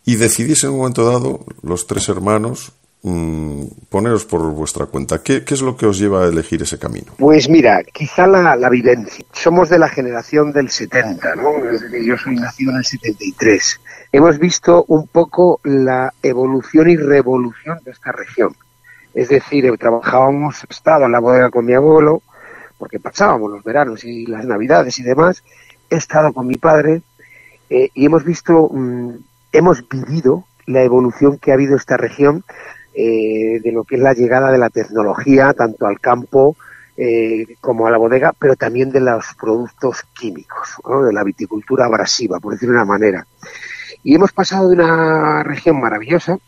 [0.03, 2.71] y decidís en un momento dado, los tres hermanos,
[3.01, 5.23] Mm, poneros por vuestra cuenta.
[5.23, 7.13] ¿Qué, ¿Qué, es lo que os lleva a elegir ese camino?
[7.17, 9.23] Pues mira, quizá la, la, vivencia.
[9.31, 11.51] Somos de la generación del 70, ¿no?
[12.03, 13.79] Yo soy nacido en el 73.
[14.11, 18.53] Hemos visto un poco la evolución y revolución de esta región.
[19.13, 22.21] Es decir, trabajábamos, estado en la bodega con mi abuelo,
[22.77, 25.43] porque pasábamos los veranos y las navidades y demás.
[25.89, 27.01] He estado con mi padre
[27.69, 29.11] eh, y hemos visto, mmm,
[29.53, 32.43] hemos vivido la evolución que ha habido esta región
[33.01, 36.57] eh, de lo que es la llegada de la tecnología, tanto al campo
[36.97, 42.41] eh, como a la bodega, pero también de los productos químicos, de la viticultura abrasiva,
[42.41, 43.25] por decirlo de una manera.
[44.03, 46.39] Y hemos pasado de una región maravillosa,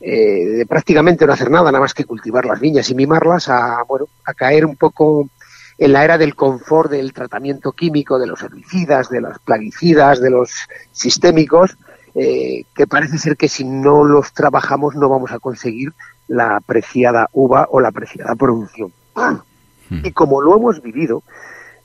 [0.00, 3.82] eh, de prácticamente no hacer nada, nada más que cultivar las viñas y mimarlas, a,
[3.86, 5.28] bueno, a caer un poco
[5.76, 10.30] en la era del confort del tratamiento químico, de los herbicidas, de los plaguicidas, de
[10.30, 11.76] los sistémicos,
[12.14, 15.92] eh, que parece ser que si no los trabajamos no vamos a conseguir
[16.28, 18.92] la apreciada uva o la apreciada producción.
[19.14, 20.04] Hmm.
[20.04, 21.22] Y como lo hemos vivido,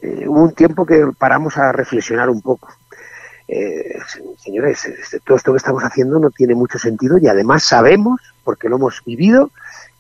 [0.01, 2.69] eh, hubo un tiempo que paramos a reflexionar un poco.
[3.47, 3.99] Eh,
[4.37, 8.69] señores, este, todo esto que estamos haciendo no tiene mucho sentido y además sabemos, porque
[8.69, 9.51] lo hemos vivido,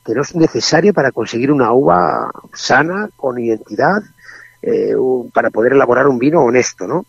[0.05, 4.03] que no es necesario para conseguir una uva sana, con identidad,
[4.61, 4.95] eh,
[5.33, 7.05] para poder elaborar un vino honesto, ¿no?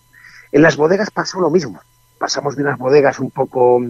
[0.52, 1.80] En las bodegas pasó lo mismo.
[2.18, 3.82] Pasamos de unas bodegas un poco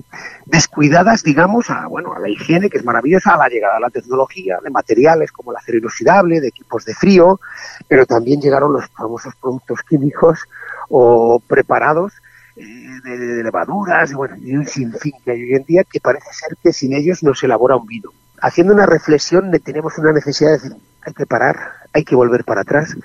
[0.47, 3.91] descuidadas, digamos, a bueno, a la higiene, que es maravillosa, a la llegada de la
[3.91, 7.41] tecnología, de materiales como el acero inoxidable, de equipos de frío,
[7.89, 10.41] pero también llegaron los famosos productos químicos
[10.89, 12.13] o preparados
[12.57, 12.63] eh,
[13.05, 16.73] de, levaduras, bueno, y un sinfín que hay hoy en día que parece ser que
[16.73, 18.11] sin ellos no se elabora un vino.
[18.41, 21.57] Haciendo una reflexión, ne- tenemos una necesidad de decir, hay que parar,
[21.93, 22.97] hay que volver para atrás,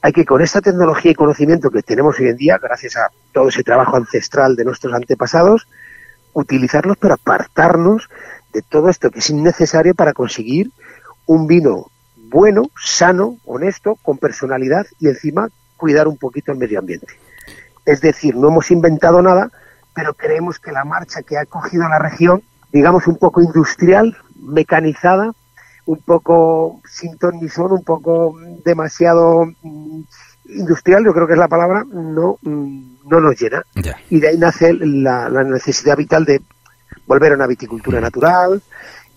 [0.00, 3.48] hay que con esta tecnología y conocimiento que tenemos hoy en día, gracias a todo
[3.48, 5.66] ese trabajo ancestral de nuestros antepasados,
[6.32, 8.08] utilizarlos para apartarnos
[8.52, 10.70] de todo esto que es innecesario para conseguir
[11.26, 17.14] un vino bueno, sano, honesto, con personalidad y encima cuidar un poquito el medio ambiente.
[17.86, 19.50] Es decir, no hemos inventado nada,
[19.94, 25.32] pero creemos que la marcha que ha cogido la región, digamos un poco industrial, mecanizada,
[25.88, 30.00] un poco sin ton ni son, un poco mm, demasiado mm,
[30.50, 33.62] industrial, yo creo que es la palabra, no, mm, no nos llena.
[34.10, 36.42] Y de ahí nace la, la necesidad vital de
[37.06, 38.62] volver a una viticultura natural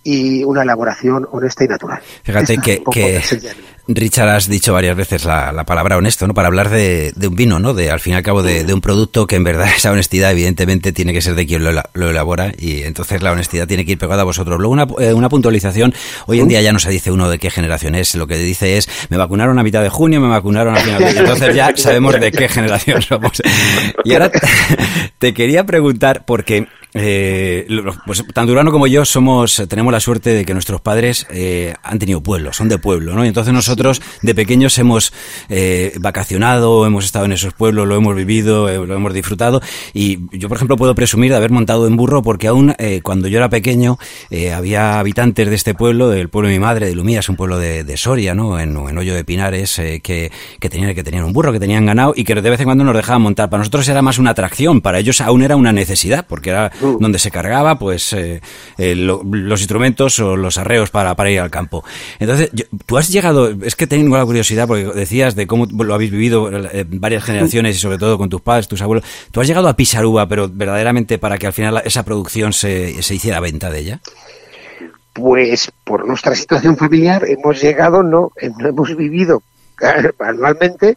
[0.02, 2.02] y una elaboración honesta y natural.
[2.24, 3.52] Fíjate Esta es que.
[3.96, 6.34] Richard, has dicho varias veces la, la palabra honesto, ¿no?
[6.34, 7.74] Para hablar de, de un vino, ¿no?
[7.74, 10.32] De, al fin y al cabo, de, de un producto que en verdad esa honestidad,
[10.32, 13.86] evidentemente, tiene que ser de quien lo, ela- lo elabora y entonces la honestidad tiene
[13.86, 14.58] que ir pegada a vosotros.
[14.60, 15.94] Luego, una, eh, una puntualización.
[16.28, 18.78] Hoy en día ya no se dice uno de qué generación es, lo que dice
[18.78, 21.10] es, me vacunaron a mitad de junio, me vacunaron a final de...
[21.20, 23.42] Entonces ya sabemos de qué generación somos.
[24.04, 24.40] Y ahora te,
[25.20, 27.68] te quería preguntar, porque eh,
[28.06, 32.00] pues, tanto Urano como yo somos, tenemos la suerte de que nuestros padres eh, han
[32.00, 33.24] tenido pueblo, son de pueblo, ¿no?
[33.26, 35.14] Y entonces nosotros de pequeños hemos
[35.50, 39.62] eh, vacacionado, hemos estado en esos pueblos, lo hemos vivido, eh, lo hemos disfrutado.
[39.94, 43.28] Y yo, por ejemplo, puedo presumir de haber montado en burro porque aún eh, cuando
[43.28, 43.98] yo era pequeño
[44.30, 47.58] eh, había habitantes de este pueblo, del pueblo de mi madre, de Lumías, un pueblo
[47.58, 48.60] de, de Soria, ¿no?
[48.60, 51.86] En, en Hoyo de Pinares, eh, que, que, tenían, que tenían un burro, que tenían
[51.86, 53.50] ganado y que de vez en cuando nos dejaban montar.
[53.50, 57.20] Para nosotros era más una atracción, para ellos aún era una necesidad, porque era donde
[57.20, 58.42] se cargaba pues eh,
[58.78, 61.84] eh, lo- los instrumentos o los arreos para, para ir al campo.
[62.20, 65.94] Entonces, yo- tú has llegado, es que tengo la curiosidad, porque decías de cómo lo
[65.94, 69.06] habéis vivido eh, varias generaciones y sobre todo con tus padres, tus abuelos.
[69.32, 73.02] ¿Tú has llegado a pisar uva, pero verdaderamente para que al final esa producción se,
[73.04, 74.00] se hiciera venta de ella?
[75.14, 79.44] Pues por nuestra situación familiar hemos llegado, no, no hemos vivido
[80.20, 80.96] anualmente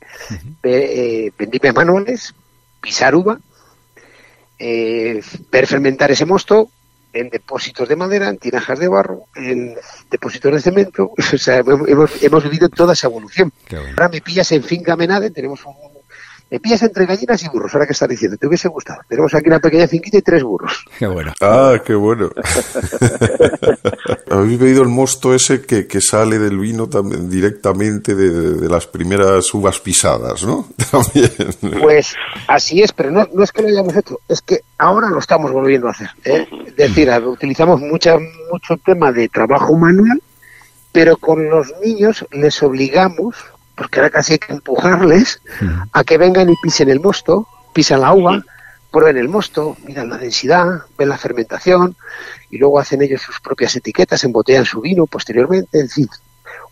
[0.62, 2.32] eh, vendimia manuales,
[2.80, 3.38] pisar uva,
[4.66, 5.20] eh,
[5.52, 6.70] ver fermentar ese mosto
[7.12, 9.76] en depósitos de madera, en tinajas de barro, en
[10.10, 11.12] depósitos de cemento.
[11.34, 13.52] O sea, hemos, hemos- vivido toda esa evolución.
[13.90, 15.74] Ahora me pillas en Finca Menade, tenemos un...
[16.54, 19.00] Me pillas entre gallinas y burros, ahora que estás diciendo, te hubiese gustado.
[19.08, 20.84] Tenemos aquí una pequeña finquita y tres burros.
[21.00, 21.32] Qué bueno.
[21.40, 22.30] Ah, qué bueno.
[24.30, 28.68] Habéis bebido el mosto ese que, que sale del vino también directamente de, de- de
[28.68, 30.68] las primeras uvas pisadas, ¿no?
[30.92, 31.32] También.
[31.82, 32.14] Pues
[32.46, 35.50] así es, pero no, no es que lo hayamos hecho, es que ahora lo estamos
[35.50, 36.10] volviendo a hacer.
[36.24, 36.46] ¿eh?
[36.68, 38.16] Es decir, utilizamos mucha,
[38.52, 40.22] mucho tema de trabajo manual,
[40.92, 43.34] pero con los niños les obligamos,
[43.76, 45.40] porque ahora casi hay que empujarles,
[45.92, 48.42] a que vengan y pisen el mosto, pisan la uva,
[48.90, 51.96] prueben el mosto, miran la densidad, ven la fermentación,
[52.50, 56.08] y luego hacen ellos sus propias etiquetas, embotellan su vino posteriormente, en fin,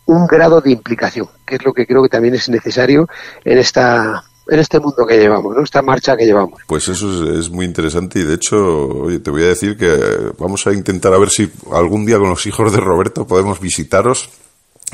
[0.05, 3.07] un grado de implicación, que es lo que creo que también es necesario
[3.43, 5.63] en esta en este mundo que llevamos, ¿no?
[5.63, 6.61] esta marcha que llevamos.
[6.67, 9.97] Pues eso es, es muy interesante y de hecho, oye, te voy a decir que
[10.37, 14.29] vamos a intentar a ver si algún día con los hijos de Roberto podemos visitaros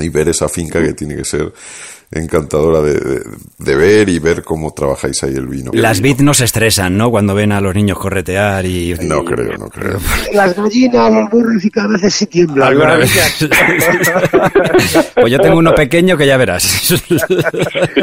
[0.03, 1.51] y ver esa finca que tiene que ser
[2.12, 3.21] encantadora de, de-
[3.59, 5.69] de ver y ver cómo trabajáis ahí el vino.
[5.75, 7.12] Las vid no se estresan, ¿no?
[7.12, 8.95] Cuando ven a los niños corretear y...
[9.01, 9.99] No creo, no creo.
[10.33, 12.69] Las gallinas, los burros y cada vez se tiemblan.
[12.69, 13.12] Alguna vez.
[15.15, 16.93] Pues yo tengo uno pequeño que ya verás.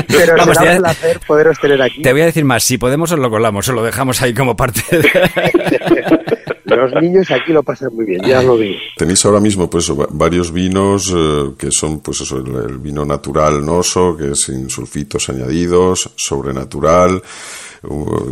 [0.06, 2.02] Pero Vamos, será un placer poderos tener aquí.
[2.02, 4.54] Te voy a decir más, si podemos os lo colamos, os lo dejamos ahí como
[4.56, 5.08] parte de...
[6.66, 8.76] Los niños aquí lo pasan muy bien, ya lo digo.
[8.96, 13.64] Tenéis ahora mismo pues va- varios vinos eh, que son pues eso, el, vino natural
[13.64, 17.22] noso, que es sin sulfitos añadidos, sobrenatural,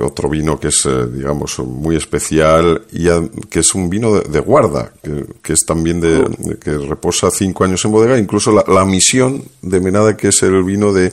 [0.03, 3.07] otro vino que es eh, digamos muy especial y
[3.49, 4.92] que es un vino de, guarda,
[5.42, 6.25] que, es también de,
[6.61, 10.64] que reposa cinco años en bodega, incluso la, la misión de Menada que es el
[10.64, 11.12] vino de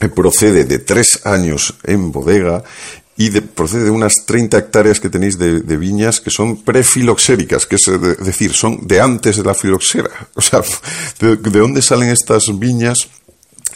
[0.00, 2.64] que procede de tres años en bodega
[3.20, 7.66] y de, procede de unas 30 hectáreas que tenéis de, de viñas que son prefiloxéricas,
[7.66, 10.08] que es eh, de- decir, son de antes de la filoxera.
[10.34, 10.62] O sea,
[11.20, 13.08] ¿de, de dónde salen estas viñas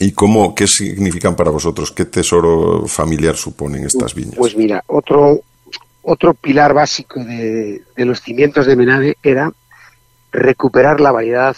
[0.01, 1.93] y cómo, qué significan para vosotros?
[1.93, 4.37] ¿Qué tesoro familiar suponen estas viñas?
[4.39, 5.41] Pues mira, otro,
[6.03, 9.53] otro pilar básico de, de los cimientos de Menade era
[10.33, 11.55] recuperar la variedad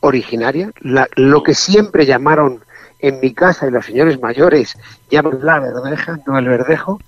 [0.00, 2.63] originaria, la- lo que siempre llamaron
[3.06, 4.78] en mi casa y los señores mayores
[5.10, 6.98] llaman la verdeja, no el verdejo,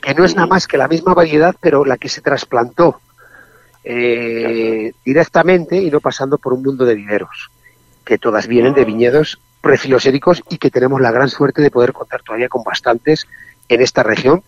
[0.00, 3.00] que no es nada más que la misma variedad, pero la que se trasplantó
[3.84, 7.50] eh, directamente y no pasando por un mundo de viveros,
[8.02, 12.22] que todas vienen de viñedos prefiloséricos y que tenemos la gran suerte de poder contar
[12.22, 13.26] todavía con bastantes
[13.68, 14.42] en esta región,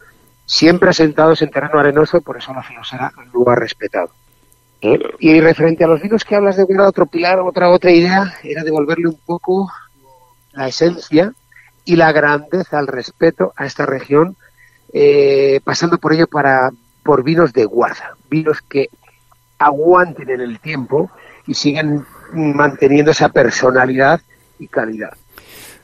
[0.47, 4.09] siempre asentados en terreno arenoso, por eso la filosera lo ha respetado.
[4.81, 4.99] ¿eh?
[5.19, 8.65] Y referente a los vinos que hablas de era otro pilar, otra otra idea, era
[8.65, 9.71] devolverle un poco
[10.55, 11.33] la esencia
[11.85, 14.37] y la grandeza, el respeto a esta región,
[14.93, 16.71] eh, pasando por ello para
[17.03, 18.89] por vinos de guarda, vinos que
[19.59, 21.11] aguanten en el tiempo
[21.47, 24.21] y sigan manteniendo esa personalidad
[24.59, 25.13] y calidad.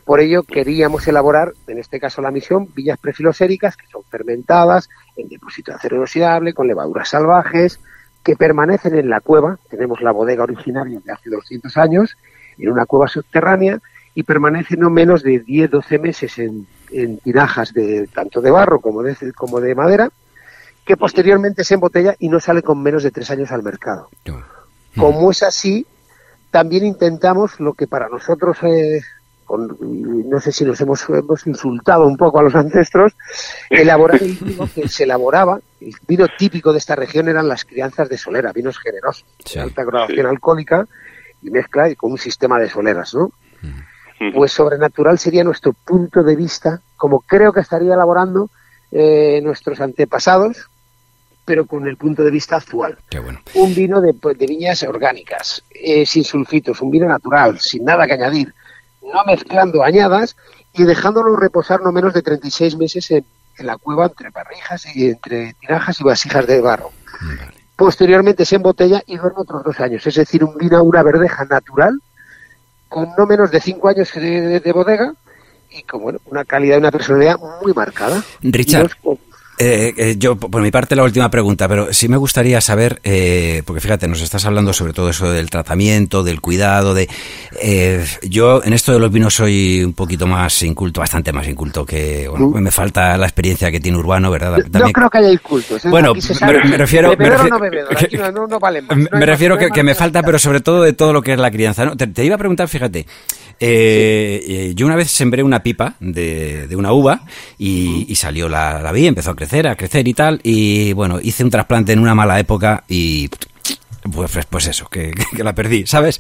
[0.05, 5.29] Por ello queríamos elaborar, en este caso la misión, villas prefiloséricas que son fermentadas en
[5.29, 7.79] depósito de acero inoxidable, con levaduras salvajes,
[8.25, 9.59] que permanecen en la cueva.
[9.69, 12.17] Tenemos la bodega originaria de hace 200 años,
[12.59, 13.81] en una cueva subterránea,
[14.15, 19.03] y permanece no menos de 10-12 meses en, en tinajas de tanto de barro como
[19.03, 20.11] de, como de madera,
[20.85, 24.09] que posteriormente se embotella y no sale con menos de tres años al mercado.
[24.97, 25.87] Como es así,
[26.51, 29.01] también intentamos lo que para nosotros, eh,
[29.45, 29.77] con-
[30.29, 33.13] no sé si nos hemos, hemos insultado un poco a los ancestros,
[33.71, 38.09] elaborar el vino que se elaboraba, el vino típico de esta región eran las crianzas
[38.09, 40.87] de solera, vinos generosos, de alta graduación alcohólica
[41.43, 43.31] y mezcla y con un sistema de soleras, ¿no?
[44.35, 48.51] Pues sobrenatural sería nuestro punto de vista, como creo que estaría elaborando
[48.93, 50.69] eh, nuestros antepasados,
[51.47, 52.99] pero con el punto de vista actual.
[53.55, 58.07] Un vino de, pues, de viñas orgánicas, eh, sin sulfitos, un vino natural, sin nada
[58.07, 58.53] que añadir,
[59.03, 60.37] no mezclando añadas
[60.75, 63.25] y dejándolo reposar no menos de 36 meses en,
[63.57, 66.93] en la cueva entre parrijas y entre tinajas y vasijas de barro.
[67.75, 72.01] Posteriormente se embotella y duerme otros dos años, es decir, un vino, una verdeja natural
[72.91, 75.15] con no menos de cinco años de, de- de bodega
[75.71, 78.23] y con bueno, una calidad y una personalidad muy marcada.
[78.43, 78.91] Richard,
[79.61, 83.63] eh, eh, yo por mi parte la última pregunta, pero sí me gustaría saber, eh,
[83.67, 87.09] porque fíjate, nos estás hablando sobre todo eso del tratamiento, del cuidado, de...
[87.61, 91.85] eh, yo en esto de los vinos soy un poquito más inculto, bastante más inculto
[91.85, 92.27] que...
[92.29, 94.57] Bueno, me falta la experiencia que tiene Urbano, ¿verdad?
[94.59, 95.85] No También- creo que haya cultos.
[95.85, 95.89] ¿eh?
[95.89, 96.21] Bueno, me-
[96.77, 98.97] refiero- me refiero- no no, no, no vale más.
[98.97, 101.39] Me No refiero no que, me falta, pero sobre todo de todo lo que es
[101.39, 101.85] la crianza.
[101.85, 101.97] ¿no?
[101.97, 103.07] Te, te iba a preguntar, fíjate,
[103.61, 107.23] eh, eh, yo una vez sembré una pipa de, de una uva
[107.59, 111.21] y, y salió la, la vi, empezó a crecer, a crecer y tal, y bueno,
[111.23, 113.29] hice un trasplante en una mala época y
[114.11, 116.19] pues, pues, eso, que, que la perdí, ¿sabes?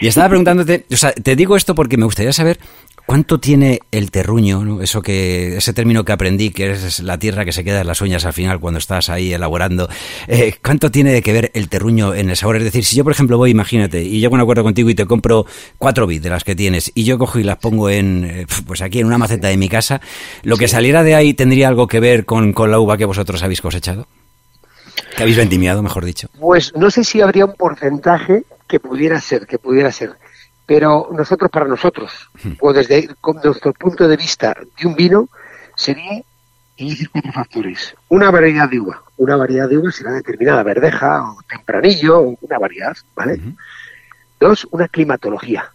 [0.00, 2.58] Y estaba preguntándote, o sea, te digo esto porque me gustaría saber
[3.06, 4.82] cuánto tiene el terruño, ¿no?
[4.82, 8.00] Eso que, ese término que aprendí, que es la tierra que se queda en las
[8.00, 9.88] uñas al final cuando estás ahí elaborando.
[10.28, 12.56] Eh, ¿Cuánto tiene que ver el terruño en el sabor?
[12.56, 14.94] Es decir, si yo, por ejemplo, voy, imagínate, y llego a un acuerdo contigo y
[14.94, 15.46] te compro
[15.78, 18.82] cuatro bits de las que tienes, y yo cojo y las pongo en, eh, pues
[18.82, 20.00] aquí en una maceta de mi casa,
[20.42, 23.42] ¿lo que saliera de ahí tendría algo que ver con, con la uva que vosotros
[23.42, 24.06] habéis cosechado?
[25.16, 26.28] Que habéis vendimiado, mejor dicho.
[26.38, 30.12] Pues no sé si habría un porcentaje que pudiera ser, que pudiera ser.
[30.72, 32.30] Pero nosotros, para nosotros,
[32.60, 35.28] o desde con nuestro punto de vista de un vino,
[35.76, 36.22] sería
[36.78, 37.94] elegir cuatro factores.
[38.08, 39.02] Una variedad de uva.
[39.18, 43.38] Una variedad de uva será determinada, verdeja o tempranillo, una variedad, ¿vale?
[44.40, 45.70] Dos, una climatología.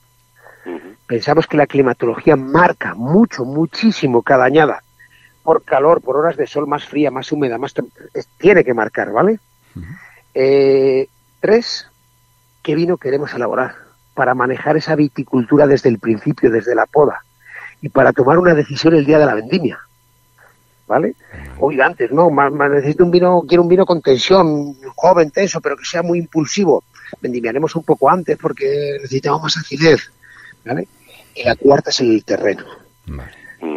[1.06, 4.82] Pensamos que la climatología marca mucho, muchísimo cada añada.
[5.44, 7.76] Por calor, por horas de sol más fría, más húmeda, más...
[8.40, 9.40] Tiene que marcar, ¿vale?
[10.34, 11.08] Eh,
[11.40, 11.88] tres,
[12.64, 13.87] ¿qué vino queremos elaborar?
[14.18, 17.22] Para manejar esa viticultura desde el principio, desde la poda.
[17.84, 19.78] Y para tomar una decisión el día de la vendimia.
[20.88, 21.14] ¿Vale?
[21.60, 25.78] Oiga, antes, no, ma- necesito un vino, quiero un vino con tensión, joven, tenso, pero
[25.78, 26.84] que sea muy impulsivo.
[27.22, 30.12] Vendimiaremos un poco antes porque necesitamos más acidez.
[30.66, 30.88] ¿Vale?
[31.36, 32.64] Y la cuarta es el terreno.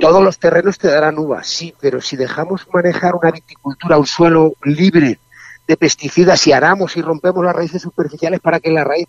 [0.01, 4.55] Todos los terrenos te darán uvas, sí, pero si dejamos manejar una viticultura, un suelo
[4.65, 5.19] libre
[5.71, 9.07] de pesticidas y aramos y rompemos las raíces superficiales para que la raíz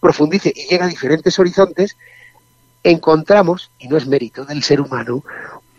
[0.00, 1.96] profundice y llegue a diferentes horizontes,
[2.84, 5.24] encontramos, y no es mérito del ser humano,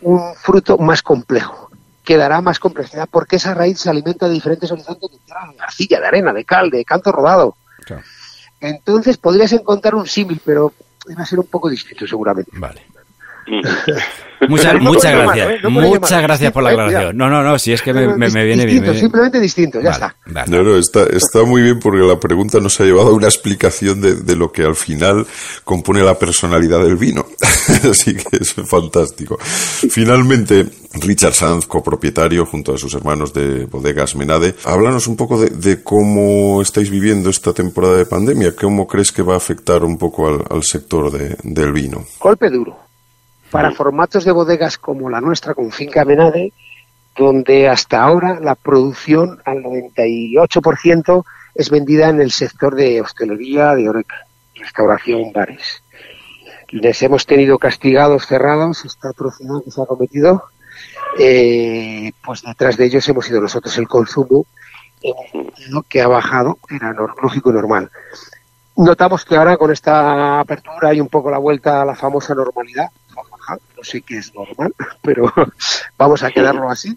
[0.02, 1.70] un fruto más complejo,
[2.04, 5.62] que dará más complejidad porque esa raíz se alimenta de diferentes horizontes de tierra, de
[5.62, 7.56] arcilla, de arena, de cal, de canto rodado.
[8.60, 10.74] Entonces podrías encontrar un símil, pero
[11.18, 12.50] va a ser un poco distinto seguramente.
[12.52, 12.82] Vale.
[14.48, 15.50] Muchas, No muchas gracias.
[15.50, 15.58] ¿eh?
[15.62, 16.22] No muchas malo.
[16.22, 16.72] gracias por la ¿eh?
[16.72, 17.16] aclaración.
[17.16, 18.98] No, no, no, si es que me, viene distinto, bien.
[19.00, 20.16] simplemente distinto, ya Vale, está.
[20.26, 20.50] vale.
[20.50, 24.00] No, no, está, está muy bien porque la pregunta nos ha llevado a una explicación
[24.00, 25.26] de, de lo que al final
[25.64, 27.26] compone la personalidad del vino.
[27.90, 29.38] Así que es fantástico.
[29.90, 35.50] Finalmente, Richard Sanz, copropietario junto a sus hermanos de Bodegas Menade, háblanos un poco de,
[35.50, 38.54] de cómo estáis viviendo esta temporada de pandemia.
[38.56, 42.06] ¿Cómo crees que va a afectar un poco al, al sector de- del vino?
[42.18, 42.78] Golpe duro.
[43.50, 46.52] Para formatos de bodegas como la nuestra, con Finca Menade,
[47.16, 53.88] donde hasta ahora la producción al 98% es vendida en el sector de hostelería, de
[53.88, 55.82] oreca, restauración, bares.
[56.68, 60.44] Les hemos tenido castigados, cerrados, esta atrocidad que se ha cometido,
[61.18, 64.46] eh, pues detrás de ellos hemos sido nosotros el consumo,
[65.70, 67.90] lo que ha bajado, era lógico y normal.
[68.76, 72.88] Notamos que ahora con esta apertura hay un poco la vuelta a la famosa normalidad.
[73.50, 75.32] Jajaja, No sé qué es normal, pero
[75.98, 76.96] vamos a quedarlo así.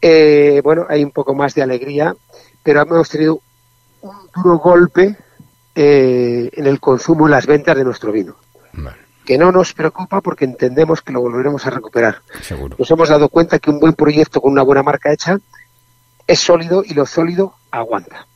[0.00, 2.14] Eh, bueno, hay un poco más de alegría,
[2.62, 3.40] pero hemos tenido
[4.02, 5.16] un duro golpe
[5.74, 8.36] eh, en el consumo y las ventas de nuestro vino.
[8.72, 12.20] Vale, Que no nos preocupa porque entendemos que lo volveremos a recuperar.
[12.42, 12.76] seguro.
[12.78, 15.38] Nos hemos dado cuenta que un buen proyecto con una buena marca hecha
[16.26, 18.26] es sólido y lo sólido aguanta.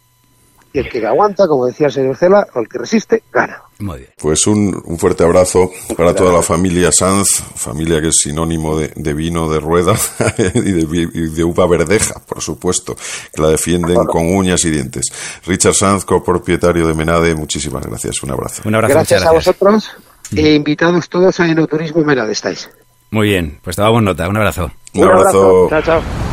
[0.73, 3.61] Y el que aguanta, como decía el señor Cela, o el que resiste, gana.
[3.81, 4.11] Muy bien.
[4.17, 8.93] Pues un, un fuerte abrazo para toda la familia Sanz, familia que es sinónimo de,
[8.95, 9.95] de vino de rueda
[10.55, 12.95] y de, vi- y de uva verdeja, por supuesto,
[13.33, 15.07] que la defienden con uñas y dientes.
[15.47, 18.23] Richard Sanz, copropietario de Menade, muchísimas gracias.
[18.23, 18.63] Un abrazo.
[18.65, 19.91] Un abrazo, gracias, a vosotros
[20.37, 22.71] e invitados todos a Enoturismo Menade estáis.
[23.11, 24.29] Muy bien, pues tomamos nota.
[24.29, 24.71] Un abrazo.
[24.95, 25.67] Un abrazo.
[25.69, 26.30] Chao, chao.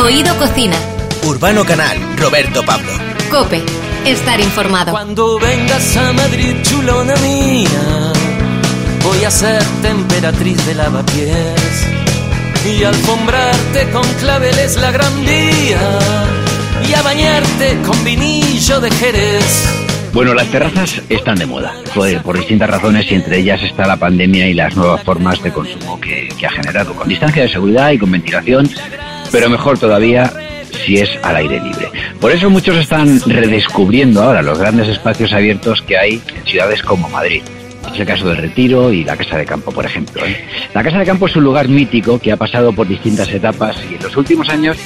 [0.00, 0.76] Oído Cocina.
[1.26, 2.90] Urbano Canal, Roberto Pablo.
[3.30, 3.62] Cope.
[4.06, 4.92] Estar informado.
[4.92, 8.12] Cuando vengas a Madrid, chulona mía,
[9.04, 11.86] voy a ser temperatriz de lavapiés
[12.64, 15.98] y alfombrarte con claveles la gran vía
[16.88, 19.66] y a bañarte con vinillo de Jerez.
[20.14, 23.98] Bueno, las terrazas están de moda, por, por distintas razones y entre ellas está la
[23.98, 27.90] pandemia y las nuevas formas de consumo que, que ha generado, con distancia de seguridad
[27.90, 28.68] y con ventilación,
[29.30, 30.32] pero mejor todavía
[30.84, 31.90] si es al aire libre.
[32.20, 37.08] Por eso muchos están redescubriendo ahora los grandes espacios abiertos que hay en ciudades como
[37.08, 37.42] Madrid.
[37.92, 40.24] Es el caso del Retiro y la Casa de Campo, por ejemplo.
[40.24, 40.44] ¿eh?
[40.74, 43.94] La Casa de Campo es un lugar mítico que ha pasado por distintas etapas y
[43.94, 44.76] en los últimos años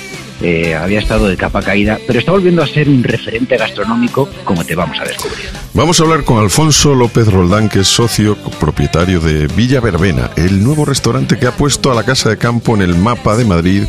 [0.41, 4.65] eh, había estado de capa caída, pero está volviendo a ser un referente gastronómico como
[4.65, 5.47] te vamos a descubrir.
[5.73, 10.63] Vamos a hablar con Alfonso López Roldán, que es socio propietario de Villa Verbena, el
[10.63, 13.85] nuevo restaurante que ha puesto a la Casa de Campo en el mapa de Madrid,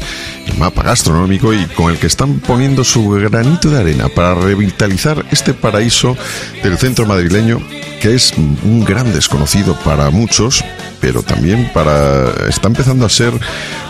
[0.57, 5.53] mapa gastronómico y con el que están poniendo su granito de arena para revitalizar este
[5.53, 6.17] paraíso
[6.63, 7.59] del centro madrileño
[8.01, 10.63] que es un gran desconocido para muchos,
[10.99, 13.33] pero también para está empezando a ser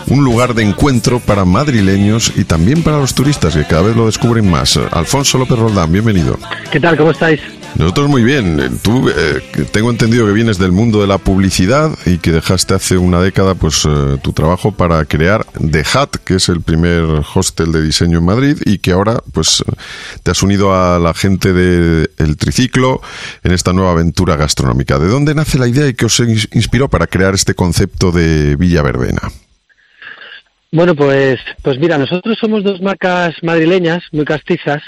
[0.06, 4.06] un lugar de encuentro para madrileños y también para los turistas que cada vez lo
[4.06, 4.78] descubren más.
[4.92, 6.38] Alfonso López Roldán, bienvenido.
[6.70, 6.96] ¿Qué tal?
[6.96, 7.40] ¿Cómo estáis?
[7.78, 8.78] Nosotros muy bien.
[8.82, 12.96] Tú eh, tengo entendido que vienes del mundo de la publicidad y que dejaste hace
[12.96, 17.72] una década pues eh, tu trabajo para crear The Hat, que es el primer hostel
[17.72, 19.62] de diseño en Madrid y que ahora pues
[20.22, 23.02] te has unido a la gente de El Triciclo
[23.44, 24.98] en esta nueva aventura gastronómica.
[24.98, 28.56] ¿De dónde nace la idea y qué os ins- inspiró para crear este concepto de
[28.56, 29.20] Villa Verbena?
[30.72, 34.82] Bueno, pues, pues mira, nosotros somos dos marcas madrileñas, muy castizas,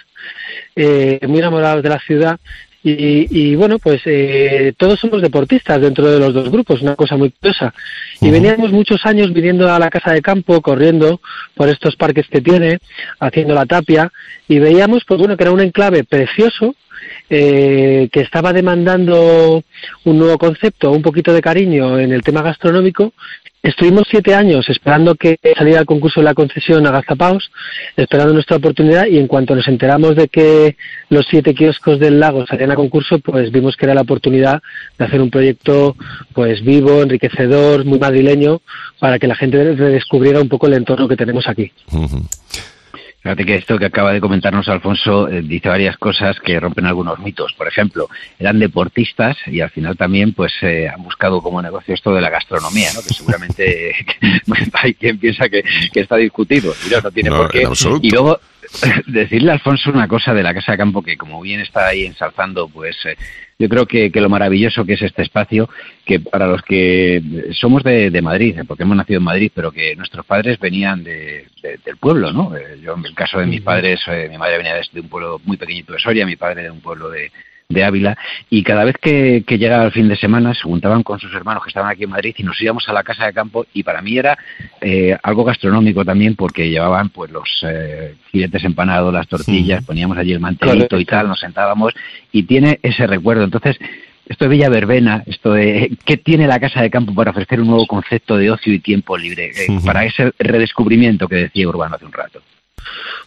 [0.75, 2.41] eh, muy enamorados de la ciudad
[2.83, 7.17] y, y bueno, pues eh, todos somos deportistas dentro de los dos grupos, una cosa
[7.17, 7.75] muy curiosa.
[8.21, 11.21] Y veníamos muchos años viniendo a la casa de campo, corriendo
[11.55, 12.79] por estos parques que tiene,
[13.19, 14.13] haciendo la tapia
[14.47, 16.75] y veíamos, pues bueno, que era un enclave precioso
[17.31, 19.63] eh, que estaba demandando
[20.05, 23.13] un nuevo concepto, un poquito de cariño en el tema gastronómico.
[23.63, 27.51] Estuvimos siete años esperando que saliera el concurso de la concesión a Gazapaos,
[27.97, 30.77] esperando nuestra oportunidad y en cuanto nos enteramos de que
[31.09, 34.63] los siete kioscos del lago salían a concurso, pues vimos que era la oportunidad
[34.97, 35.97] de hacer un proyecto
[36.35, 38.61] pues vivo, enriquecedor, muy madrileño,
[39.01, 41.73] para que la gente redescubriera un poco el entorno que tenemos aquí.
[43.21, 47.19] Fíjate que esto que acaba de comentarnos Alfonso eh, dice varias cosas que rompen algunos
[47.19, 47.53] mitos.
[47.55, 48.09] Por ejemplo,
[48.39, 52.31] eran deportistas y al final también pues eh, han buscado como negocio esto de la
[52.31, 53.03] gastronomía, ¿no?
[53.03, 53.95] que seguramente
[54.75, 57.67] hay quien piensa que, que está discutido y no, no tiene No, por qué.
[58.03, 58.39] Y luego
[59.07, 62.05] decirle a Alfonso una cosa de la Casa de Campo que como bien está ahí
[62.05, 63.17] ensalzando, pues eh,
[63.59, 65.69] yo creo que, lo maravilloso que es este espacio,
[66.05, 70.25] que para los que somos de, Madrid, porque hemos nacido en Madrid, pero que nuestros
[70.25, 72.53] padres venían de, del pueblo, ¿no?
[72.81, 74.01] Yo en el caso de mis padres,
[74.31, 77.11] mi madre venía de un pueblo muy pequeñito de Soria, mi padre de un pueblo
[77.11, 77.33] de,
[77.71, 78.17] de Ávila
[78.49, 81.69] y cada vez que, llegaba el fin de semana se juntaban con sus hermanos que
[81.69, 84.17] estaban aquí en Madrid y nos íbamos a la casa de campo y para mí
[84.17, 84.39] era
[84.81, 90.33] eh, algo gastronómico también porque llevaban pues los eh, filetes empanados, las tortillas, poníamos allí
[90.33, 91.93] el mantelito y tal, nos sentábamos
[92.33, 93.45] y tiene ese recuerdo.
[93.45, 93.77] Entonces,
[94.27, 97.67] esto de Villa Verbena, esto de qué tiene la casa de campo para ofrecer un
[97.67, 102.07] nuevo concepto de ocio y tiempo libre, eh, para ese redescubrimiento que decía Urbano hace
[102.07, 102.41] un rato.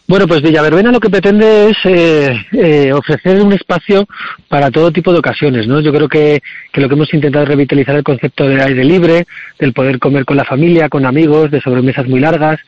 [0.08, 4.06] Bueno, pues Villaverbena lo que pretende es eh, eh, ofrecer un espacio
[4.48, 5.80] para todo tipo de ocasiones, ¿no?
[5.80, 6.42] Yo creo que,
[6.74, 9.26] lo que hemos intentado es revitalizar el concepto del aire libre,
[9.58, 12.60] del poder comer con la familia, con amigos, de sobremesas muy largas,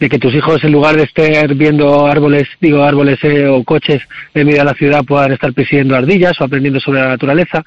[0.00, 4.02] de que tus hijos en lugar de estar viendo árboles, digo árboles eh, o coches
[4.32, 7.62] en medio de la ciudad puedan estar persiguiendo ardillas o aprendiendo sobre la naturaleza.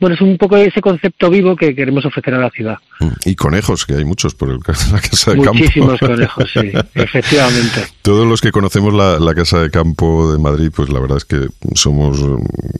[0.00, 2.78] Bueno, es un poco ese concepto vivo que queremos ofrecer a la ciudad.
[3.24, 4.58] Y conejos, que hay muchos por el,
[4.92, 5.54] la casa de campo.
[5.54, 7.86] Muchísimos conejos, sí, efectivamente.
[8.02, 11.24] Todos los que conocemos la, la, casa de campo de Madrid, pues la verdad es
[11.24, 12.24] que somos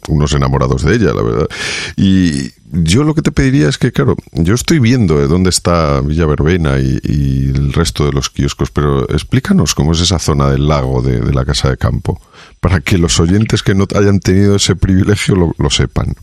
[0.09, 1.49] unos enamorados de ella, la verdad.
[1.97, 6.27] Y yo lo que te pediría es que, claro, yo estoy viendo dónde está Villa
[6.27, 11.03] Verbena y, el resto de los kioscos, pero explícanos cómo es esa zona del lago
[11.03, 12.21] de, la casa de campo,
[12.61, 16.15] para que los oyentes que no hayan tenido ese privilegio lo, sepan.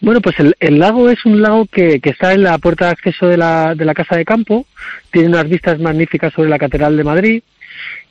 [0.00, 3.26] Bueno, pues el, lago es un lago que, que, está en la puerta de acceso
[3.26, 4.66] de la, de la casa de campo,
[5.10, 7.42] tiene unas vistas magníficas sobre la Catedral de Madrid,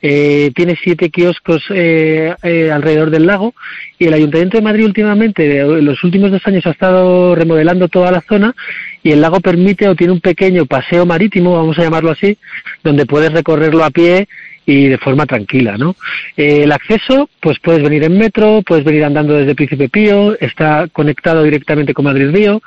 [0.00, 3.54] eh, tiene siete kioscos eh, eh, alrededor del lago.
[3.98, 8.12] Y el Ayuntamiento de Madrid últimamente, en los últimos dos años, ha estado remodelando toda
[8.12, 8.54] la zona.
[9.02, 12.36] Y el lago permite o tiene un pequeño paseo marítimo, vamos a llamarlo así,
[12.82, 14.28] donde puedes recorrerlo a pie
[14.68, 15.96] y de forma tranquila, ¿no?
[16.36, 20.88] Eh, el acceso, pues puedes venir en metro, puedes venir andando desde Príncipe Pío, está
[20.88, 22.60] conectado directamente con Madrid Río,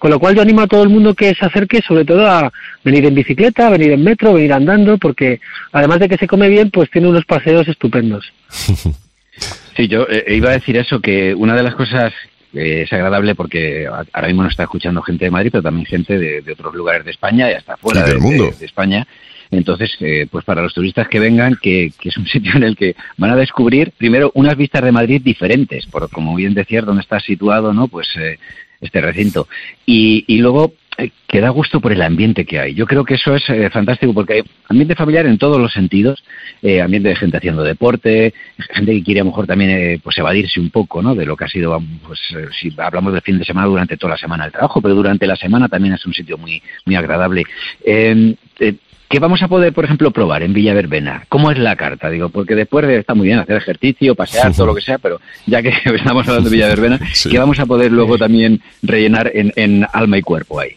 [0.00, 2.52] con lo cual yo animo a todo el mundo que se acerque sobre todo a
[2.82, 5.40] venir en bicicleta, venir en metro, venir andando, porque
[5.70, 8.32] además de que se come bien, pues tiene unos paseos estupendos.
[9.76, 12.12] Sí, yo eh, iba a decir eso, que una de las cosas
[12.52, 16.52] es agradable porque ahora mismo nos está escuchando gente de Madrid, pero también gente de,
[16.52, 18.52] otros lugares de España y hasta fuera del mundo.
[18.56, 19.04] de España.
[19.56, 22.96] Entonces, eh, pues para los turistas que vengan, que, es un sitio en el que
[23.16, 27.20] van a descubrir primero unas vistas de Madrid diferentes, por como bien decías, donde está
[27.20, 27.88] situado, ¿no?
[27.88, 28.38] Pues eh,
[28.80, 29.48] este recinto.
[29.86, 32.74] Y, y luego eh, que da gusto por el ambiente que hay.
[32.74, 36.22] Yo creo que eso es fantástico porque hay ambiente familiar en todos los sentidos,
[36.82, 38.32] ambiente de gente haciendo deporte,
[38.70, 41.14] gente que quiere a lo mejor también pues evadirse un poco, ¿no?
[41.14, 42.20] De lo que ha sido, pues
[42.60, 45.34] si hablamos del fin de semana durante toda la semana el trabajo, pero durante la
[45.34, 47.44] semana también es un sitio muy muy agradable.
[49.08, 51.24] ¿Qué vamos a poder, por ejemplo, probar en Villa Verbena?
[51.28, 52.10] ¿Cómo es la carta?
[52.10, 55.20] Digo, porque después de, está muy bien hacer ejercicio, pasear, todo lo que sea, pero
[55.46, 56.98] ya que estamos hablando de Villa Verbena,
[57.30, 60.76] ¿qué vamos a poder luego también rellenar en, alma y cuerpo ahí?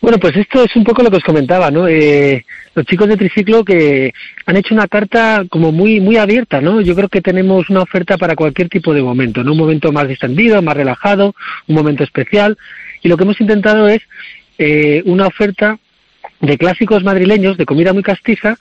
[0.00, 1.88] Bueno, pues esto es un poco lo que os comentaba, ¿no?
[1.88, 2.44] Eh,
[2.74, 4.12] los chicos de Triciclo que
[4.46, 6.80] han hecho una carta como muy muy abierta, ¿no?
[6.80, 9.52] Yo creo que tenemos una oferta para cualquier tipo de momento, ¿no?
[9.52, 11.34] Un momento más distendido, más relajado,
[11.66, 12.58] un momento especial.
[13.02, 14.02] Y lo que hemos intentado es
[14.58, 15.78] eh, una oferta
[16.46, 18.56] de clásicos madrileños, de comida muy castiza,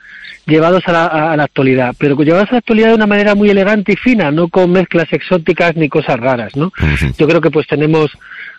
[0.46, 3.96] llevados a la, actualidad, pero llevados a la actualidad de una manera muy elegante y
[3.96, 6.72] fina, no con mezclas exóticas ni cosas raras, ¿no?
[7.18, 8.12] Yo creo que pues tenemos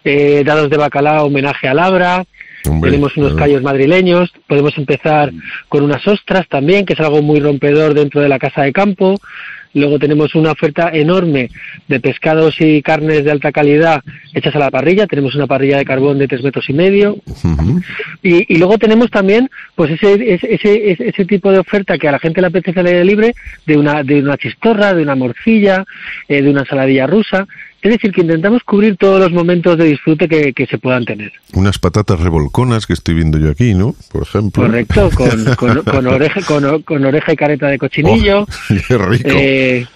[0.05, 2.25] eh, dados de bacalao, homenaje a Labra,
[2.81, 5.31] tenemos unos callos madrileños, podemos empezar
[5.69, 9.21] con unas ostras también, que es algo muy rompedor dentro de la casa de campo,
[9.75, 11.51] Luego tenemos una oferta enorme
[11.89, 14.03] de pescados y carnes de alta calidad
[14.33, 15.07] hechas a la parrilla.
[15.07, 17.17] Tenemos una parrilla de carbón de tres metros y medio.
[18.23, 22.41] y, luego tenemos también pues ese, ese, ese, tipo de oferta que a la gente
[22.41, 23.35] le apetece al aire libre
[23.67, 25.85] de una, de una chistorra, de una morcilla,
[26.29, 27.47] eh, de una saladilla rusa.
[27.85, 31.31] Es decir, que intentamos cubrir todos los momentos de disfrute que, se puedan tener.
[31.53, 33.95] Unas patatas revolconas que estoy viendo yo aquí, ¿no?
[34.11, 34.63] Por ejemplo.
[34.63, 36.41] Correcto, con, oreja,
[36.83, 38.45] con, oreja y careta de cochinillo.
[38.45, 38.47] Oh,
[38.89, 39.29] ¡Qué rico!
[39.31, 39.87] Eh,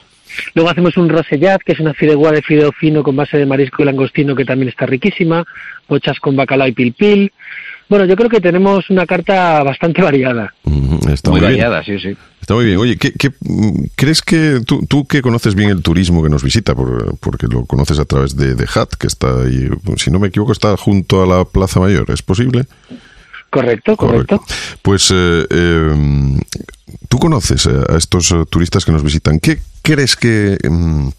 [0.54, 3.82] luego hacemos un rosellat, que es una fideuá de fideo fino con base de marisco
[3.82, 5.46] y langostino, que también está riquísima.
[5.88, 7.32] Bochas con bacalao y pilpil.
[7.88, 10.52] Bueno, yo creo que tenemos una carta bastante variada.
[11.10, 12.16] está muy, variada, sí, sí.
[12.40, 12.78] Está muy bien.
[12.78, 13.12] Oye, ¿qué,
[13.96, 17.98] crees que tú, tú, que conoces bien el turismo que nos visita, porque lo conoces
[17.98, 21.26] a través de, de HAT, que está ahí, si no me equivoco, está junto a
[21.26, 22.66] la Plaza Mayor, ¿es posible?
[23.50, 24.44] Correcto, correcto.
[24.82, 26.38] Pues eh, em,
[27.08, 29.40] tú conoces a estos eh, turistas que nos visitan.
[29.40, 30.58] ¿Qué crees que...
[30.62, 31.10] Em,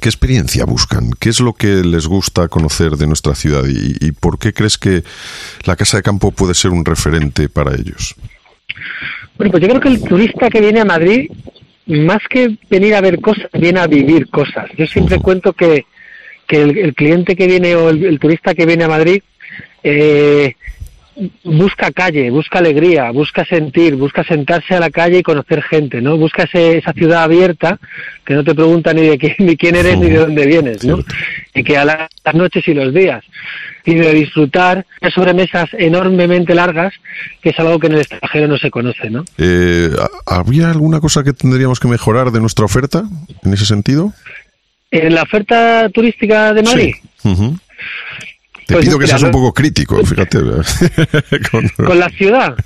[0.00, 1.10] ¿Qué experiencia buscan?
[1.18, 3.64] ¿Qué es lo que les gusta conocer de nuestra ciudad?
[3.66, 5.02] ¿Y, por qué crees que
[5.64, 8.14] la Casa de Campo puede ser un referente para ellos?
[9.36, 11.30] Bueno, pues yo creo que el turista que viene a Madrid
[11.86, 14.70] más que venir a ver cosas, viene a vivir cosas.
[14.76, 15.84] Yo siempre cuento que,
[16.46, 19.22] que el, cliente que viene o el, turista que viene a Madrid
[19.82, 20.54] eh,
[21.44, 26.16] busca calle, busca alegría, busca sentir, busca sentarse a la calle y conocer gente, ¿no?
[26.16, 27.78] Busca esa ciudad abierta
[28.24, 30.98] que no te pregunta ni de quién, ni quién eres ni de dónde vienes, ¿no?
[31.54, 33.24] Y que a las noches y los días.
[33.86, 36.94] Y de disfrutar de sobremesas enormemente largas,
[37.42, 39.24] que es algo que en el extranjero no se conoce, ¿no?
[39.36, 39.90] Eh,
[40.26, 43.04] ¿Habría alguna cosa que tendríamos que mejorar de nuestra oferta
[43.42, 44.12] en ese sentido?
[44.90, 46.94] En la oferta turística de Madrid.
[48.66, 50.38] Te pues pido que seas un poco crítico, fíjate.
[51.76, 52.56] con, la ciudad?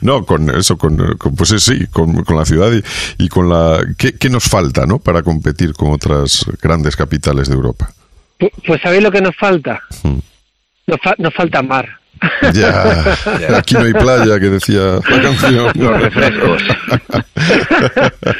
[0.00, 0.96] No, con eso, con,
[1.36, 2.70] pues sí, con, la ciudad
[3.18, 3.80] y, con la...
[3.96, 4.98] ¿qué, nos falta, no?
[4.98, 7.90] Para competir con otras grandes capitales de Europa.
[8.38, 9.82] Pues, pues ¿sabéis lo que nos falta?
[10.02, 10.18] Hmm.
[10.86, 11.86] Nos, falta mar.
[12.54, 13.18] Ya,
[13.56, 15.72] aquí no hay playa, que decía la canción.
[15.74, 16.62] Los refrescos.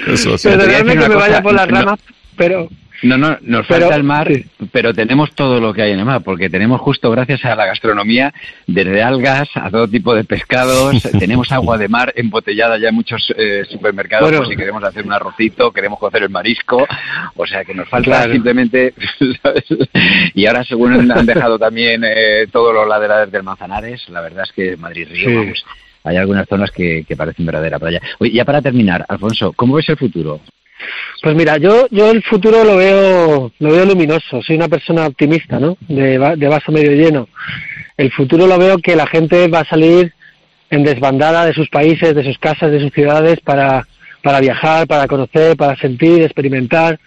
[0.07, 1.99] eso, Perdóname que me vaya por las ramas,
[2.37, 2.71] pero
[3.03, 4.31] no, no, nos falta el mar,
[4.73, 7.67] pero tenemos todo lo que hay en el mar, porque tenemos justo gracias a la
[7.67, 8.33] gastronomía,
[8.67, 13.33] desde algas a todo tipo de pescados, tenemos agua de mar embotellada ya en muchos
[13.37, 16.87] eh, supermercados, por si queremos hacer un arrocito, queremos cocer el marisco,
[17.37, 18.95] o sea que nos falta simplemente,
[20.35, 24.53] y ahora según han dejado también eh, todos los laterales del Manzanares, la verdad es
[24.53, 25.53] que Madrid-Río,
[26.05, 28.01] hay algunas zonas que, que parecen verdadera playa.
[28.21, 30.41] Oye, ya para terminar, Alfonso, ¿cómo ves el futuro?
[31.23, 34.43] Pues mira, yo, yo el futuro lo veo, lo veo luminoso.
[34.43, 35.77] Soy una persona optimista, ¿no?
[35.89, 37.29] De, de vaso medio lleno.
[37.97, 40.13] El futuro lo veo que la gente va a salir
[40.71, 43.87] en desbandada de sus países, de sus casas, de sus ciudades para,
[44.23, 46.99] para viajar, para conocer, para sentir, experimentar.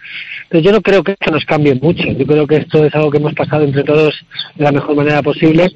[0.44, 2.04] Entonces yo no creo que esto nos cambie mucho.
[2.04, 5.22] Yo creo que esto es algo que hemos pasado entre todos de la mejor manera
[5.22, 5.70] posible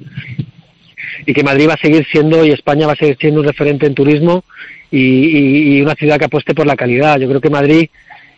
[1.25, 3.85] y que Madrid va a seguir siendo y España va a seguir siendo un referente
[3.85, 4.43] en turismo
[4.97, 7.19] y, una ciudad que apueste por la calidad.
[7.19, 7.89] Yo creo que Madrid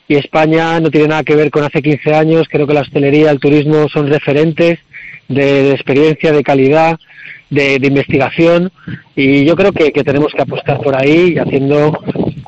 [0.08, 2.48] y España no tiene nada que ver con hace 15 años.
[2.50, 4.80] Creo que la hostelería, el turismo son referentes
[5.28, 6.98] de, experiencia, de calidad,
[7.50, 8.72] de, investigación
[9.16, 12.00] y yo creo que, tenemos que apostar por ahí y haciendo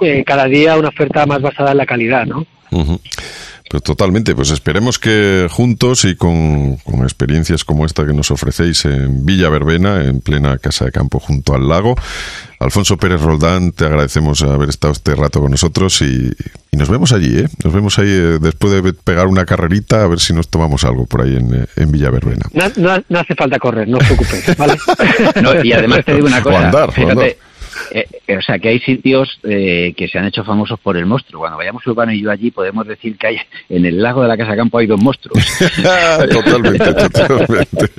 [0.02, 2.46] eh, cada día una oferta más basada en la calidad, ¿no?
[3.70, 9.24] Pues totalmente, pues esperemos que juntos y con, experiencias como esta que nos ofrecéis en
[9.24, 11.94] Villa Verbena, en plena casa de campo junto al lago.
[12.60, 16.32] Alfonso Pérez Roldán, te agradecemos haber estado este rato con nosotros y,
[16.72, 17.48] nos vemos allí, ¿eh?
[17.64, 21.06] Nos vemos ahí eh, después de pegar una carrerita a ver si nos tomamos algo
[21.06, 22.48] por ahí en, en Villa Verbena.
[22.76, 24.78] No, hace falta correr, no os preocupéis, ¿vale?
[25.64, 27.38] y además te digo una cosa, andar, eh,
[27.92, 31.42] eh, o sea, que hay sitios eh, que se han hecho famosos por el monstruo.
[31.42, 33.38] Cuando vayamos Urbano y yo allí, podemos decir que hay
[33.70, 35.38] en el lago de la Casa Campo hay dos monstruos.
[36.32, 37.92] totalmente, totalmente.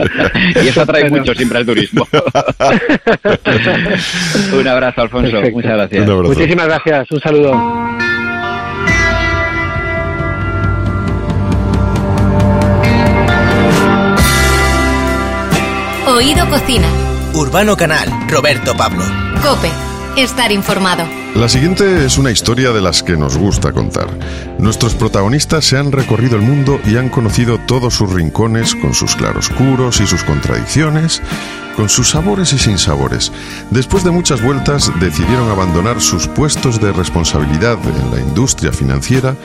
[0.65, 2.07] y eso atrae mucho siempre al turismo.
[4.59, 5.41] Un abrazo, Alfonso.
[5.53, 6.07] Muchas gracias.
[6.07, 7.11] Muchísimas gracias.
[7.11, 7.53] Un saludo.
[16.07, 16.89] Oído Cocina.
[17.35, 19.05] Urbano Canal, Roberto Pablo.
[19.41, 19.71] Cope,
[20.17, 21.05] estar informado.
[21.37, 24.09] La siguiente es una historia de las que nos gusta contar.
[24.59, 29.15] Nuestros protagonistas se han recorrido el mundo y han conocido todos sus rincones con sus
[29.15, 31.23] claroscuros y sus contradicciones,
[31.77, 33.31] con sus sabores y sinsabores.
[33.71, 39.37] Después de muchas vueltas decidieron abandonar sus puestos de responsabilidad en la industria financiera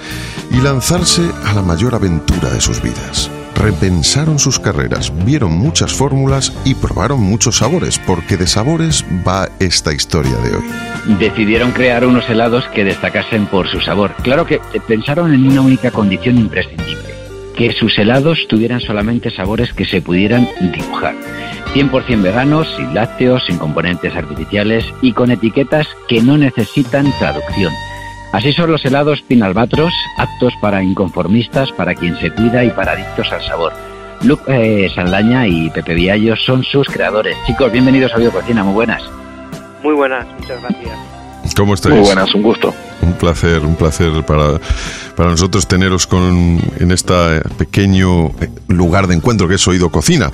[0.50, 6.54] y lanzarse a la mayor aventura de sus vidas repensaron sus carreras, vieron muchas fórmulas
[6.66, 11.18] y probaron muchos sabores, porque de sabores va esta historia de hoy.
[11.20, 14.14] Decidieron crear unos helados que destacasen por su sabor.
[14.22, 17.16] Claro que pensaron en una única condición imprescindible,
[17.58, 21.16] que sus helados tuvieran solamente sabores que se pudieran dibujar.
[21.74, 27.74] 100% veganos, sin lácteos, sin componentes artificiales y con etiquetas que no necesitan traducción
[28.32, 33.32] Así son los helados Pinalbatros, aptos para inconformistas, para quien se cuida y para adictos
[33.32, 33.74] al sabor.
[34.24, 37.38] Luke eh, Saldaña y Pepe Viallo son sus creadores.
[37.46, 39.04] Chicos, bienvenidos a Cocina, muy buenas.
[39.84, 40.98] Muy buenas, muchas gracias.
[41.56, 41.96] ¿Cómo estáis?
[41.96, 42.74] Muy buenas, un gusto.
[43.06, 44.60] Un placer, un placer para,
[45.16, 48.32] para nosotros teneros con, en este pequeño
[48.68, 50.32] lugar de encuentro que es Oído Cocina.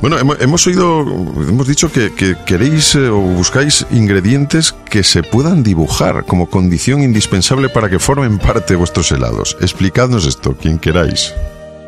[0.00, 5.22] Bueno, hemos, hemos oído, hemos dicho que, que queréis eh, o buscáis ingredientes que se
[5.22, 9.56] puedan dibujar como condición indispensable para que formen parte de vuestros helados.
[9.60, 11.32] Explicadnos esto, quien queráis.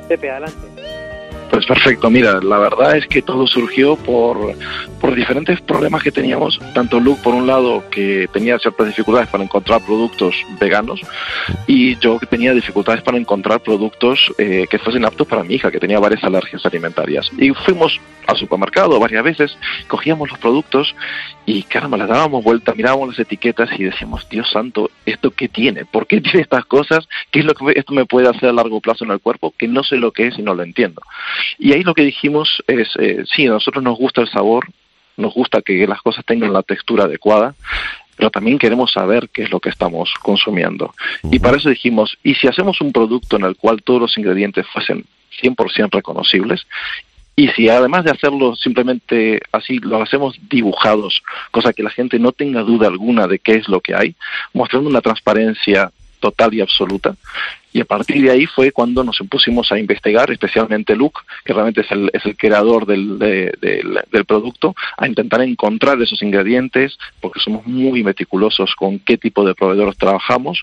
[0.09, 0.80] Pepe, adelante.
[1.51, 4.55] Pues perfecto, mira, la verdad es que todo surgió por,
[5.01, 9.43] por diferentes problemas que teníamos, tanto Luke por un lado que tenía ciertas dificultades para
[9.43, 11.01] encontrar productos veganos
[11.67, 15.73] y yo que tenía dificultades para encontrar productos eh, que fuesen aptos para mi hija,
[15.73, 17.31] que tenía varias alergias alimentarias.
[17.37, 20.95] Y fuimos al supermercado varias veces, cogíamos los productos
[21.47, 25.85] y caramba, le dábamos vuelta, mirábamos las etiquetas y decíamos, Dios santo, ¿esto qué tiene?
[25.85, 27.09] ¿Por qué tiene estas cosas?
[27.31, 29.53] ¿Qué es lo que esto me puede hacer a largo plazo en el cuerpo?
[29.57, 31.03] Que no sé lo que es y no lo entiendo.
[31.59, 34.67] Y ahí lo que dijimos es, eh, sí, a nosotros nos gusta el sabor,
[35.17, 37.55] nos gusta que las cosas tengan la textura adecuada,
[38.17, 40.95] pero también queremos saber qué es lo que estamos consumiendo.
[41.31, 44.67] Y para eso dijimos, ¿y si hacemos un producto en el cual todos los ingredientes
[44.73, 45.05] fuesen
[45.43, 46.67] 100% reconocibles?
[47.37, 52.33] Y si además de hacerlo simplemente así, lo hacemos dibujados, cosa que la gente no
[52.33, 54.15] tenga duda alguna de qué es lo que hay,
[54.53, 55.91] mostrando una transparencia
[56.21, 57.15] total y absoluta,
[57.73, 61.83] y a partir de ahí fue cuando nos pusimos a investigar, especialmente Luke, que realmente
[61.83, 67.67] es el, es el creador del, del, producto, a intentar encontrar esos ingredientes, porque somos
[67.67, 70.63] muy meticulosos con qué tipo de proveedores trabajamos,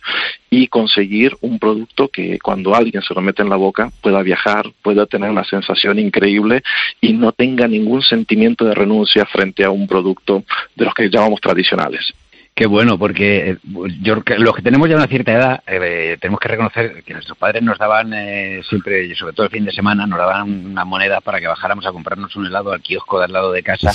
[0.49, 4.71] y conseguir un producto que cuando alguien se lo mete en la boca pueda viajar,
[4.81, 6.61] pueda tener una sensación increíble
[7.01, 10.43] y no tenga ningún sentimiento de renuncia frente a un producto
[10.75, 12.13] de los que llamamos tradicionales.
[12.57, 13.57] Qué bueno, porque eh,
[14.01, 17.61] yo, los que tenemos ya una cierta edad eh, tenemos que reconocer que nuestros padres
[17.61, 21.21] nos daban eh, siempre, y sobre todo el fin de semana, nos daban una moneda
[21.21, 23.91] para que bajáramos a comprarnos un helado al kiosco de al lado de casa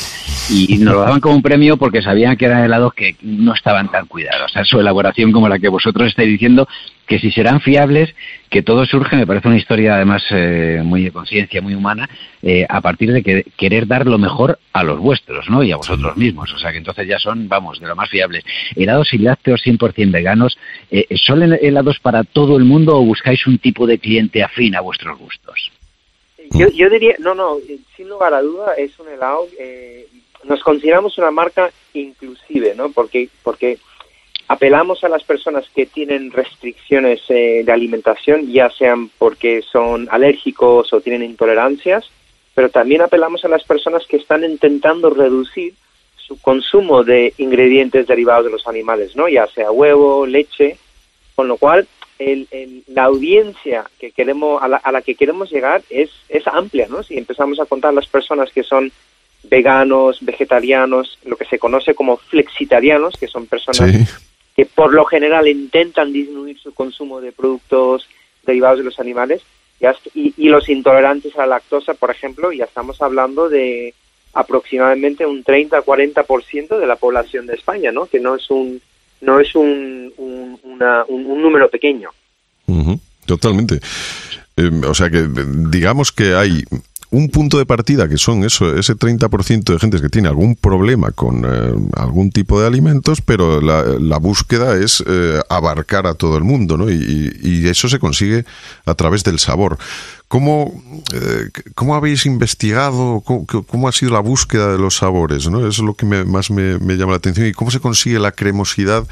[0.48, 3.90] y nos lo daban como un premio porque sabían que eran helados que no estaban
[3.90, 4.44] tan cuidados.
[4.44, 6.68] O sea, su elaboración como la que vosotros estáis diciendo
[7.06, 8.14] que si serán fiables,
[8.48, 12.08] que todo surge, me parece una historia además eh, muy de conciencia, muy humana,
[12.42, 15.62] eh, a partir de que, querer dar lo mejor a los vuestros, ¿no?
[15.62, 16.52] Y a vosotros mismos.
[16.52, 18.44] O sea, que entonces ya son, vamos, de lo más fiables.
[18.76, 20.58] Helados y lácteos 100% veganos,
[20.90, 24.80] eh, ¿son helados para todo el mundo o buscáis un tipo de cliente afín a
[24.80, 25.72] vuestros gustos?
[26.52, 27.56] Yo, yo diría, no, no,
[27.96, 29.46] sin lugar a duda es un helado,
[30.44, 32.90] nos consideramos una marca inclusive, ¿no?
[32.90, 33.78] Porque, porque
[34.52, 40.92] apelamos a las personas que tienen restricciones eh, de alimentación, ya sean porque son alérgicos
[40.92, 42.04] o tienen intolerancias,
[42.54, 45.72] pero también apelamos a las personas que están intentando reducir
[46.16, 49.26] su consumo de ingredientes derivados de los animales, ¿no?
[49.26, 50.76] Ya sea huevo, leche,
[51.34, 51.88] con lo cual
[52.88, 57.02] la audiencia que queremos a la, que queremos llegar es, es amplia, ¿no?
[57.02, 58.92] Si empezamos a contar las personas que son
[59.44, 63.90] veganos, vegetarianos, lo que se conoce como flexitarianos, que son personas
[64.56, 68.08] que por lo general intentan disminuir su consumo de productos
[68.44, 69.42] derivados de los animales
[70.14, 73.94] y, y, los intolerantes a la lactosa, por ejemplo, ya estamos hablando de
[74.32, 78.06] aproximadamente un 30-40% de la población de España, ¿no?
[78.06, 78.80] Que no es un
[79.20, 80.58] no es un, un,
[81.08, 82.10] un, número pequeño.
[83.26, 83.80] totalmente.
[84.56, 85.26] Eh, o sea que
[85.70, 86.64] digamos que hay
[87.12, 91.10] un punto de partida que son eso, ese 30% de gente que tiene algún problema
[91.10, 96.44] con eh, algún tipo de alimentos, pero la, búsqueda es eh, abarcar a todo el
[96.44, 96.90] mundo, ¿no?
[96.90, 98.44] Y, eso se consigue
[98.86, 99.78] a través del sabor.
[100.28, 100.82] ¿Cómo,
[101.14, 103.22] eh, ¿Cómo, habéis investigado?
[103.22, 105.48] Cómo, ha sido la búsqueda de los sabores?
[105.48, 105.60] ¿no?
[105.60, 107.46] Eso es lo que más me, llama la atención.
[107.46, 109.06] ¿Y cómo se consigue la cremosidad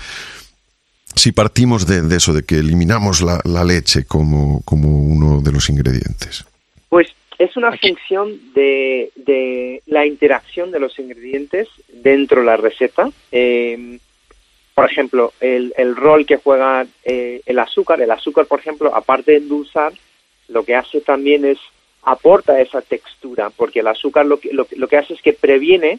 [1.14, 5.70] si partimos de, eso, de que eliminamos la, la leche como, como uno de los
[5.70, 6.44] ingredientes?
[6.88, 7.08] Pues
[7.40, 13.10] es una función de, de, la interacción de los ingredientes dentro de la receta.
[13.32, 13.98] Em,
[14.74, 18.02] por ejemplo, el, el, rol que juega eh, el azúcar.
[18.02, 19.94] El azúcar, por ejemplo, aparte de endulzar,
[20.48, 21.58] lo que hace también es
[22.02, 25.98] aporta esa textura, porque el azúcar lo que, lo, lo que hace es que previene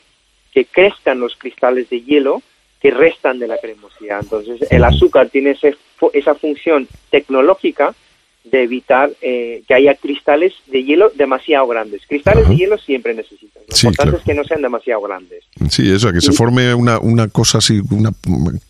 [0.54, 2.44] que crezcan los cristales de hielo
[2.80, 4.20] que restan de la cremosidad.
[4.22, 5.76] Entonces, el azúcar tiene ese,
[6.14, 7.96] esa función tecnológica
[8.44, 12.02] de evitar eh, que haya cristales de hielo demasiado grandes.
[12.08, 13.62] Cristales de hielo siempre necesitan.
[13.68, 15.44] Lo importante es que no sean demasiado grandes.
[15.70, 18.12] Sí, eso, que se forme una, una cosa así, una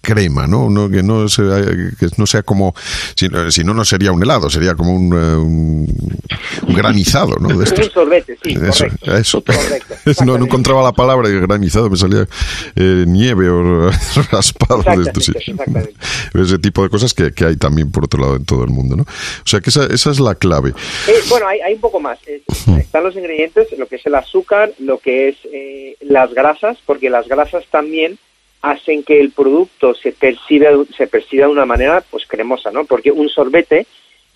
[0.02, 0.70] crema, ¿no?
[0.70, 1.64] no que, no sea,
[1.98, 2.76] que no sea como.
[3.16, 7.48] Si, si, no, no sería un helado, sería como un, eh, un, granizado, ¿no?
[7.48, 8.58] De un sorbete, sí.
[8.62, 9.44] Eso, eso.
[10.26, 12.28] no, no, encontraba la palabra granizado, me salía
[12.76, 13.90] eh, nieve o
[14.32, 14.82] raspado.
[14.82, 15.94] Exactamente,
[16.34, 18.98] Ese tipo de cosas que, que hay también, por otro lado, en todo el mundo,
[18.98, 19.04] ¿no?
[19.04, 20.74] O sea, que esa, esa es la clave.
[21.07, 22.20] Eh, bueno, hay, hay, un poco más.
[22.28, 22.41] Eh,
[22.80, 27.09] están los ingredientes, lo que es el azúcar, lo que es eh, las grasas, porque
[27.09, 28.18] las grasas también
[28.62, 32.86] hacen que el producto se perciba, se perciba de una manera pues cremosa, ¿no?
[32.86, 33.88] Porque un sorbete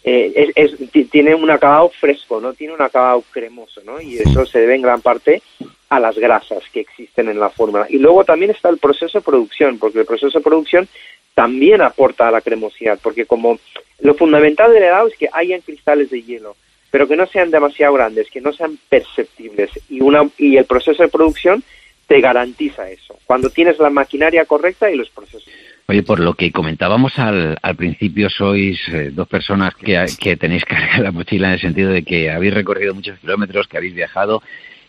[0.04, 4.00] es, es, tiene un acabado fresco, no tiene un acabado cremoso, ¿no?
[4.00, 5.42] Y eso se debe en gran parte
[5.96, 7.88] a las grasas que existen en la fórmula.
[7.90, 10.88] Y luego también está el proceso de producción, porque el proceso de producción
[11.34, 13.60] también aporta a la cremosidad, porque como
[14.00, 16.56] lo fundamental del helado es que hayan cristales de hielo,
[16.92, 19.70] pero que no sean demasiado grandes, que no sean perceptibles.
[19.90, 21.64] Y, una, y el proceso de producción
[22.08, 25.52] te garantiza eso, cuando tienes la maquinaria correcta y los procesos.
[25.88, 30.66] Oye, por lo que comentábamos al, al principio, sois eh, dos personas que, que tenéis
[30.66, 34.42] cargada la mochila en el sentido de que habéis recorrido muchos kilómetros, que habéis viajado.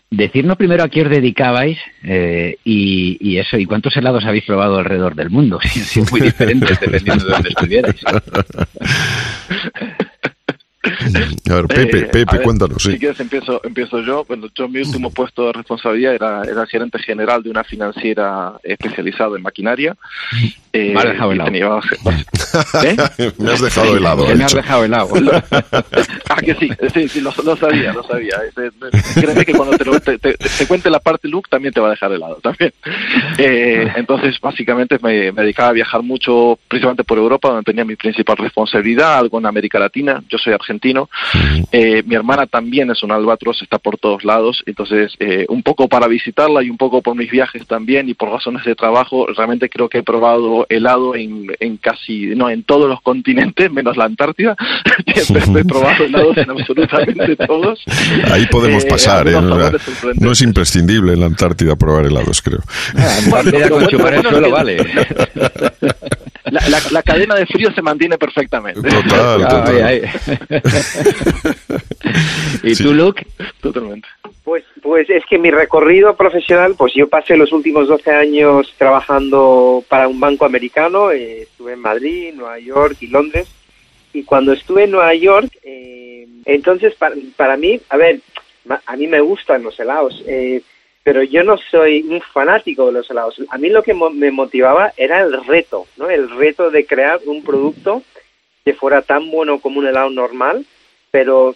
[0.09, 5.15] Decirnos primero a qué os dedicabais eh, y, eso, y cuántos helados habéis probado alrededor
[5.15, 8.01] del mundo, sí, muy diferentes dependiendo de dónde estuvierais.
[11.49, 12.91] A ver, Pepe, Eh, Pepe, ver, cuéntanos, sí.
[12.93, 14.25] Si quieres empiezo, empiezo yo.
[14.25, 19.35] Bueno, yo mi último puesto de responsabilidad era, era gerente general de una financiera especializada
[19.37, 19.95] en maquinaria.
[20.73, 21.49] Eh, Me has dejado helado.
[21.49, 21.67] tenía-
[22.83, 23.31] ¿Eh?
[23.37, 24.27] Me has dejado helado.
[24.27, 25.09] Ha me has dejado helado.
[26.29, 28.35] ah, que sí, sí, sí, lo, lo sabía, lo sabía.
[28.49, 28.71] Ese-
[29.21, 31.87] Créeme que cuando te, lo- te, te- te cuente la parte Luke también te va
[31.87, 32.73] a dejar helado también.
[33.37, 37.95] Eh, entonces, básicamente me, me dedicaba a viajar mucho, principalmente por Europa, donde tenía mi
[37.95, 40.21] principal responsabilidad, algo en América Latina.
[40.29, 40.76] Yo soy argentino.
[41.71, 44.63] Eh, mi hermana también es un albatros, está por todos lados.
[44.65, 48.29] Entonces, eh, un poco para visitarla y un poco por mis viajes también y por
[48.29, 52.89] razones de trabajo, realmente creo que he probado helado en, en casi, no, en todos
[52.89, 54.55] los continentes, menos la Antártida.
[55.07, 57.83] he probado helados en absolutamente todos.
[58.31, 59.35] Ahí podemos Eh, pasar, ¿eh?
[60.19, 62.59] no es imprescindible en la Antártida probar helados, creo.
[63.25, 64.77] Antártida con chupar el suelo vale.
[66.49, 68.81] La, la- la cadena de frío se mantiene perfectamente.
[68.81, 69.83] Total, Ay, total.
[69.83, 70.01] ay.
[72.63, 73.25] ¿Y tú, Luke?
[73.61, 74.07] Totalmente.
[74.43, 79.83] Pues, pues es que mi recorrido profesional, pues yo pasé los últimos 12 años trabajando
[79.89, 83.47] para un banco americano, eh, estuve en Madrid, Nueva York y Londres,
[84.13, 88.19] y cuando estuve en Nueva York, eh, entonces para, para mí, a ver,
[88.65, 90.61] ma- a mí me gustan los helados, eh,
[91.03, 93.41] pero yo no soy un fanático de los helados.
[93.49, 96.09] A mí lo que mo- me motivaba era el reto, ¿no?
[96.09, 98.01] El reto de crear un producto
[98.67, 100.65] que fuera tan bueno como un helado normal,
[101.09, 101.55] pero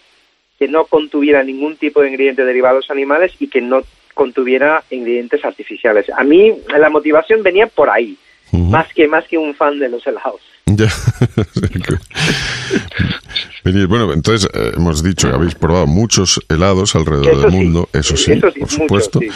[0.58, 3.82] que no contuviera ningún tipo de ingredientes derivados animales y que no
[4.14, 6.08] contuviera ingredientes artificiales.
[6.08, 8.16] A mí la motivación venía por ahí,
[8.50, 10.40] más que más que un fan de los helados.
[13.64, 17.56] Bueno, entonces eh, hemos dicho que habéis probado muchos helados alrededor Eso del sí.
[17.56, 19.20] mundo, eso sí, Eso sí, por supuesto.
[19.20, 19.28] sí.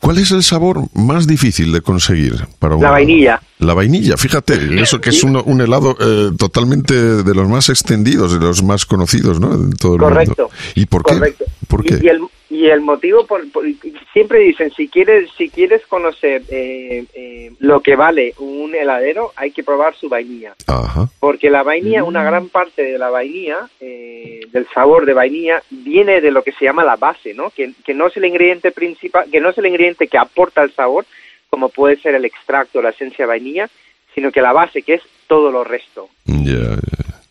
[0.00, 3.40] ¿Cuál es el sabor más difícil de conseguir para un La vainilla.
[3.58, 8.32] La vainilla, fíjate, eso que es un, un helado eh, totalmente de los más extendidos,
[8.32, 9.54] de los más conocidos, ¿no?
[9.54, 10.34] En todo el Correcto.
[10.38, 10.54] mundo.
[10.74, 11.14] ¿Y por qué?
[11.14, 11.44] Correcto.
[11.68, 12.00] ¿Por Y- qué?
[12.02, 12.20] Y, el,
[12.54, 13.64] y el motivo, por, por-
[14.12, 19.50] siempre dicen, si quieres si quieres conocer eh, eh, lo que vale un heladero, hay
[19.50, 20.54] que probar su vainilla.
[20.68, 21.08] Ajá.
[21.18, 26.20] Porque la vainilla, una gran parte de la vainilla, eh, del sabor de vainilla, viene
[26.20, 27.50] de lo que se llama la base, ¿no?
[27.50, 30.72] Que, que no es el ingrediente principal, que no es el ingrediente que aporta el
[30.72, 31.06] sabor,
[31.50, 33.68] como puede ser el extracto, la esencia de vainilla,
[34.14, 36.08] sino que la base, que es todo lo resto.
[36.26, 36.76] Ya.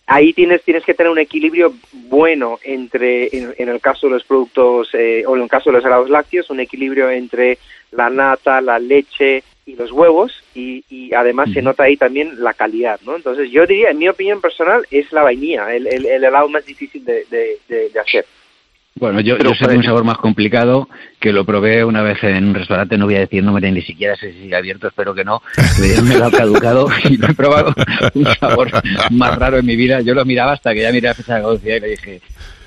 [0.06, 4.24] Ahí tienes, tienes que tener un equilibrio bueno entre, en, en el caso de los
[4.26, 7.58] productos, eh, o en el caso de los helados lácteos, un equilibrio entre
[7.92, 12.54] la nata, la leche y los huevos, y, y además se nota ahí también la
[12.54, 13.16] calidad, ¿no?
[13.16, 16.66] Entonces yo diría, en mi opinión personal, es la vainilla, el, el, el helado más
[16.66, 18.26] difícil de, de, de- de hacer.
[18.96, 20.88] Bueno, yo, Pero yo sé de un sabor más complicado
[21.20, 24.16] que lo probé una vez en un restaurante, no voy a decir nombre ni siquiera
[24.16, 25.42] sé si sigue abierto, espero que no.
[25.80, 27.74] Me dieron un helado caducado y no he probado
[28.14, 28.70] un sabor
[29.10, 30.02] más raro en mi vida.
[30.02, 32.22] Yo lo miraba hasta que ya miré la fecha de caducidad y le dije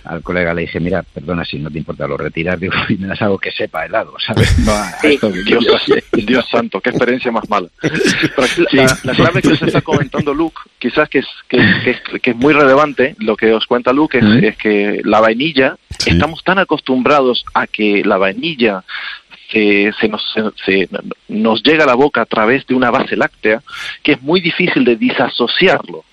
[0.06, 3.08] al colega, le dije, mira, perdona si no te importa lo retirar, digo, y me
[3.08, 4.58] das algo que sepa helado, ¿sabes?
[4.60, 5.14] No a Sí.
[5.14, 5.42] esto que
[6.22, 7.68] Dios, santo, qué experiencia más mala.
[7.80, 12.00] Pero la, la clave que os está comentando Luke, quizás que es, que, que es,
[12.22, 14.44] que es muy relevante, lo que os cuenta Luke es, ¿Mm?
[14.44, 16.10] es que la vainilla, Sí.
[16.10, 18.84] estamos tan acostumbrados a que la vainilla
[19.50, 20.88] se, se nos, se- se-
[21.28, 23.62] nos llega a la boca a través de una base láctea,
[24.02, 26.04] que es muy difícil de disasociarlo.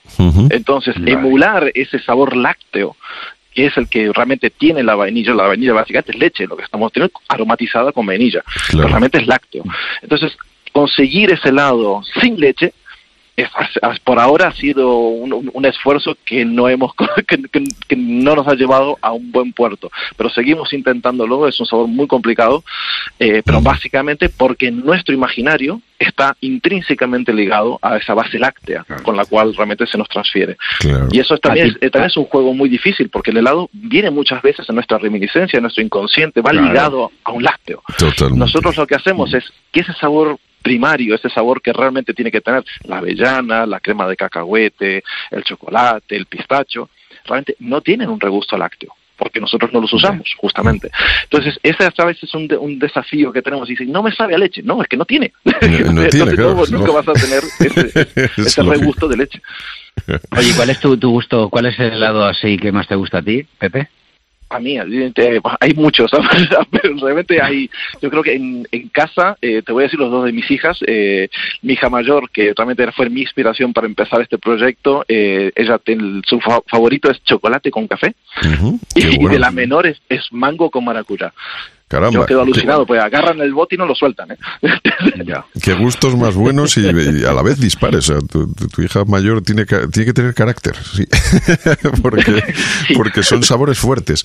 [0.51, 1.11] Entonces, Vale.
[1.13, 2.95] emular ese sabor lácteo,
[3.53, 6.63] que es el que realmente tiene la vainilla, la vainilla básicamente es leche, lo que
[6.63, 9.63] estamos teniendo aromatizada con vainilla, pero realmente es lácteo.
[10.01, 10.37] Entonces,
[10.71, 12.73] conseguir ese helado sin leche,
[13.35, 13.49] es-
[14.03, 16.91] por ahora ha sido un, un- un esfuerzo que no hemos
[17.27, 21.59] que, que- que no nos ha llevado a un buen puerto pero seguimos intentándolo es
[21.59, 22.63] un sabor muy complicado
[23.19, 29.25] eh, pero básicamente porque nuestro imaginario está intrínsecamente ligado a esa base láctea con la
[29.25, 31.07] cual realmente se nos transfiere Claro.
[31.11, 34.11] y eso también, es, eh, también es un juego muy difícil porque el helado viene
[34.11, 36.67] muchas veces en nuestra reminiscencia, en nuestro inconsciente, va Claro.
[36.67, 37.81] ligado a un lácteo.
[37.97, 38.39] Totalmente.
[38.39, 42.41] Nosotros lo que hacemos es que ese sabor primario, ese sabor que realmente tiene que
[42.41, 46.89] tener la avellana, la crema de cacahuete, el chocolate, el pistacho,
[47.25, 50.89] realmente no tienen un regusto lácteo porque nosotros no los usamos, justamente.
[51.25, 53.69] Entonces, ese a veces es un, de- un desafío que tenemos.
[53.69, 54.61] Y dicen, no me sabe a leche.
[54.63, 55.31] No, es que no tiene.
[55.45, 56.93] No- no Entonces, tiene, claro, no, nunca no.
[56.93, 58.81] vas a tener ese, Es ese lógico.
[58.81, 59.41] regusto de leche.
[60.35, 61.47] Oye, ¿cuál es tu, tu gusto?
[61.49, 63.87] ¿Cuál es el helado así que más te gusta a ti, Pepe?
[64.55, 64.77] A mí,
[65.59, 66.11] hay muchos,
[66.71, 67.69] pero realmente hay,
[68.01, 70.49] yo creo que en, en casa, eh, te voy a decir los dos de mis
[70.51, 71.29] hijas, eh,
[71.61, 76.21] mi hija mayor, que realmente fue mi inspiración para empezar este proyecto, eh, ella ten,
[76.25, 78.13] su fa- favorito es chocolate con café,
[78.95, 81.33] y, y de la menor es, es mango con maracuyá.
[81.93, 82.21] Caramba.
[82.21, 84.31] Yo quedo alucinado, pues agarran el bote y no lo sueltan.
[84.31, 84.37] ¿eh?
[85.61, 88.09] Qué gustos más buenos y, y a la vez dispares.
[88.09, 91.05] O sea, tu, hija mayor tiene, ca- tiene que tener carácter, sí.
[92.01, 92.43] porque,
[92.95, 94.23] porque son sabores fuertes.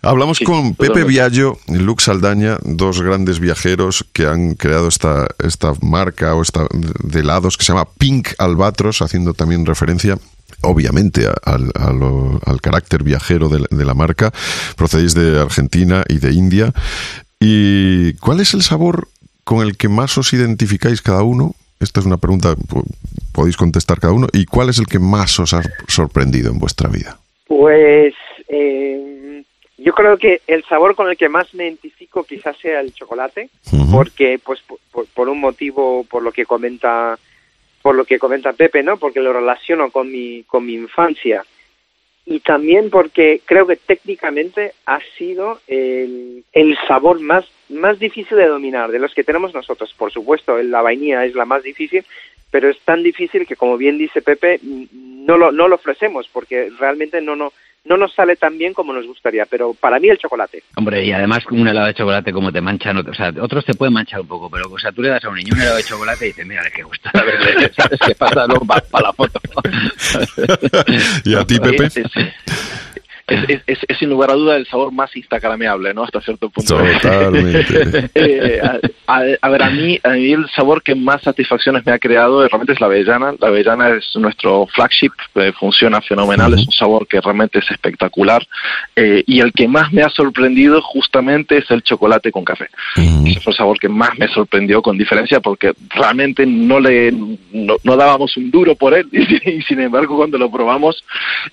[0.00, 1.04] Hablamos con Pepe.
[1.04, 6.66] Viallo y Lux Saldaña, dos grandes viajeros que han creado esta, esta marca o esta
[7.02, 10.16] de helados que se llama Pink Albatros, haciendo también referencia
[10.64, 14.32] obviamente a- al, a lo- al carácter viajero de, la- de la marca.
[14.76, 16.72] Procedéis de Argentina y de India.
[17.40, 19.08] ¿Y cuál es el sabor
[19.44, 21.54] con el que más os identificáis cada uno?
[21.80, 22.54] Esta es una pregunta
[23.32, 24.28] podéis contestar cada uno.
[24.32, 27.18] ¿Y cuál es el que más os ha sorprendido en vuestra vida?
[27.46, 28.14] Pues
[28.48, 29.42] eh,
[29.76, 33.50] yo creo que el sabor con el que más me identifico quizás sea el chocolate,
[33.90, 34.60] porque pues
[34.92, 37.18] por- por un motivo, por lo que comenta,
[37.84, 38.96] por lo que comenta Pepe, ¿no?
[38.96, 41.44] Porque lo relaciono con mi con mi infancia
[42.24, 48.46] y también porque creo que técnicamente ha sido el, el sabor más más difícil de
[48.46, 49.92] dominar de los que tenemos nosotros.
[49.98, 52.06] Por supuesto, la vainilla es la más difícil,
[52.50, 56.70] pero es tan difícil que, como bien dice Pepe, no lo, no lo ofrecemos porque
[56.78, 57.52] realmente no, no,
[57.84, 59.44] no nos sale tan bien como nos gustaría.
[59.46, 60.62] Pero para mí el chocolate.
[60.76, 63.64] Hombre, y además con un helado de chocolate como te manchan, otros- o sea, otros
[63.64, 65.60] te pueden manchar un poco, pero o sea, tú le das a un niño un
[65.60, 68.46] helado de chocolate y dices, mira, qué gusta, a ver, ¿sabes qué pasa?
[68.46, 69.40] Luego para la foto.
[71.24, 71.88] ¿Y a ti, Pepe?
[73.26, 76.04] Es, es, es- es- sin lugar a duda el sabor más instagrameable, ¿no?
[76.04, 76.76] Hasta cierto punto.
[76.76, 78.10] Totalmente.
[78.14, 81.92] Eh, a, a- a ver, a mí, a mí el sabor que más satisfacciones me
[81.92, 83.34] ha creado eh, realmente es la avellana.
[83.40, 88.46] La avellana es nuestro flagship, eh, funciona fenomenal, es un sabor que realmente es espectacular.
[88.96, 92.68] Eh, y el que más me ha sorprendido justamente es el chocolate con café.
[93.26, 97.12] Ese fue el sabor que más me sorprendió con diferencia porque realmente no le
[97.52, 101.04] no, no dábamos un duro por él y, sin embargo cuando lo probamos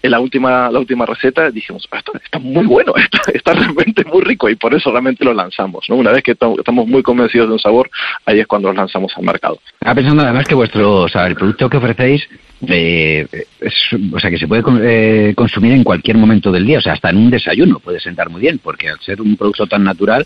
[0.01, 4.03] en la última la última receta dijimos "Ah, esto está muy bueno está, está realmente
[4.05, 5.95] muy rico y por eso realmente lo lanzamos ¿no?
[5.95, 7.89] una vez que estamos muy convencidos de un sabor
[8.25, 11.35] ahí es cuando lo lanzamos al mercado Estaba pensando además que vuestro, o sea, el
[11.35, 12.27] producto que ofrecéis,
[12.67, 13.27] eh,
[13.59, 13.73] es,
[14.13, 17.09] o sea, que se puede eh, consumir en cualquier momento del día, o sea, hasta
[17.09, 20.25] en un desayuno puede sentar muy bien, porque al ser un producto tan natural,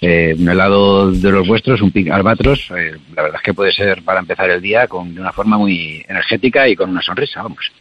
[0.00, 3.72] eh, un helado de los vuestros, un pink albatros, eh, la verdad es que puede
[3.72, 7.42] ser para empezar el día con, de una forma muy energética y con una sonrisa,
[7.42, 7.72] vamos.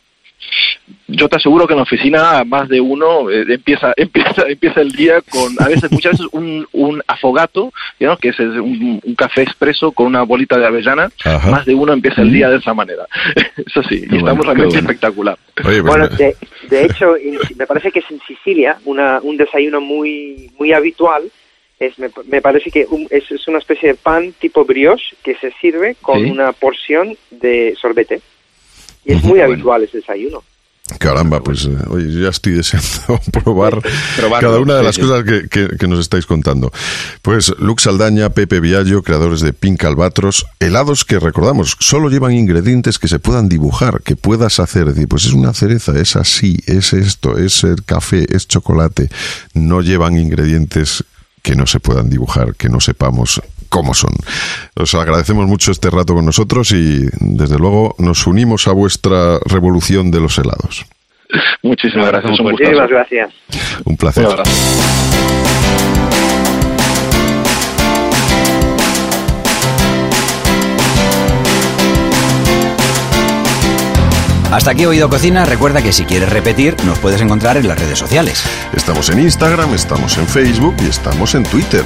[1.08, 4.92] Yo te aseguro que en la oficina más de uno eh, empieza empieza empieza el
[4.92, 8.18] día con a veces muchas veces un, un afogato ¿no?
[8.18, 11.52] que es un, un café expreso con una bolita de avellana Ajá.
[11.52, 13.06] más de uno empieza el día de esa manera
[13.66, 16.36] eso sí y estamos realmente espectacular Oye, pues Bueno, me- de,
[16.70, 17.16] de hecho,
[17.58, 21.24] me parece que es en Sicilia una, un desayuno muy, muy habitual.
[21.80, 25.36] Es, me, me parece que un- es, es una especie de pan tipo brioche que
[25.36, 26.32] se sirve con Sí.
[26.32, 28.22] una porción de sorbete.
[29.06, 30.44] Y es muy habitual ese desayuno.
[31.00, 33.82] Caramba, pues eh, oye, yo ya estoy deseando probar
[34.18, 35.02] Probarlo, cada una de las sí.
[35.02, 36.70] cosas que, que- que nos estáis contando.
[37.22, 43.00] Pues Lux Saldaña, Pepe Viallo, creadores de Pink Albatros, helados que recordamos, solo llevan ingredientes
[43.00, 44.90] que se puedan dibujar, que puedas hacer.
[44.90, 49.10] Es decir, pues es una cereza, es así, es esto, es el café, es chocolate.
[49.54, 51.06] No llevan ingredientes
[51.42, 53.42] que no se puedan dibujar, que no sepamos
[53.72, 54.12] cómo son.
[54.76, 60.12] Os agradecemos mucho este rato con nosotros y desde luego nos unimos a vuestra revolución
[60.12, 60.86] de los helados.
[61.64, 62.40] muchísimas gracias.
[62.40, 63.34] Muchísimas gracias.
[63.86, 64.28] Un placer.
[64.28, 64.36] Un
[74.52, 75.46] Hasta aquí Oído Cocina.
[75.46, 78.44] Recuerda que si quieres repetir, nos puedes encontrar en las redes sociales.
[78.74, 81.84] Estamos en Instagram, estamos en Facebook y estamos en Twitter.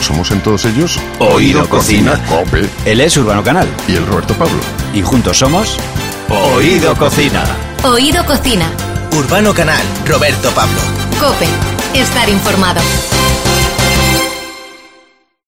[0.00, 2.18] Somos- en todos ellos Oído Cocina.
[2.28, 2.68] Cope.
[2.84, 3.68] Él es Urbano Canal.
[3.88, 4.58] Y el Roberto Pablo.
[4.94, 5.76] Y juntos somos
[6.28, 7.44] Oído Cocina.
[7.84, 8.70] Oído Cocina.
[9.16, 10.80] Urbano Canal, Roberto Pablo.
[11.20, 11.46] Cope.
[11.94, 12.80] Estar informado.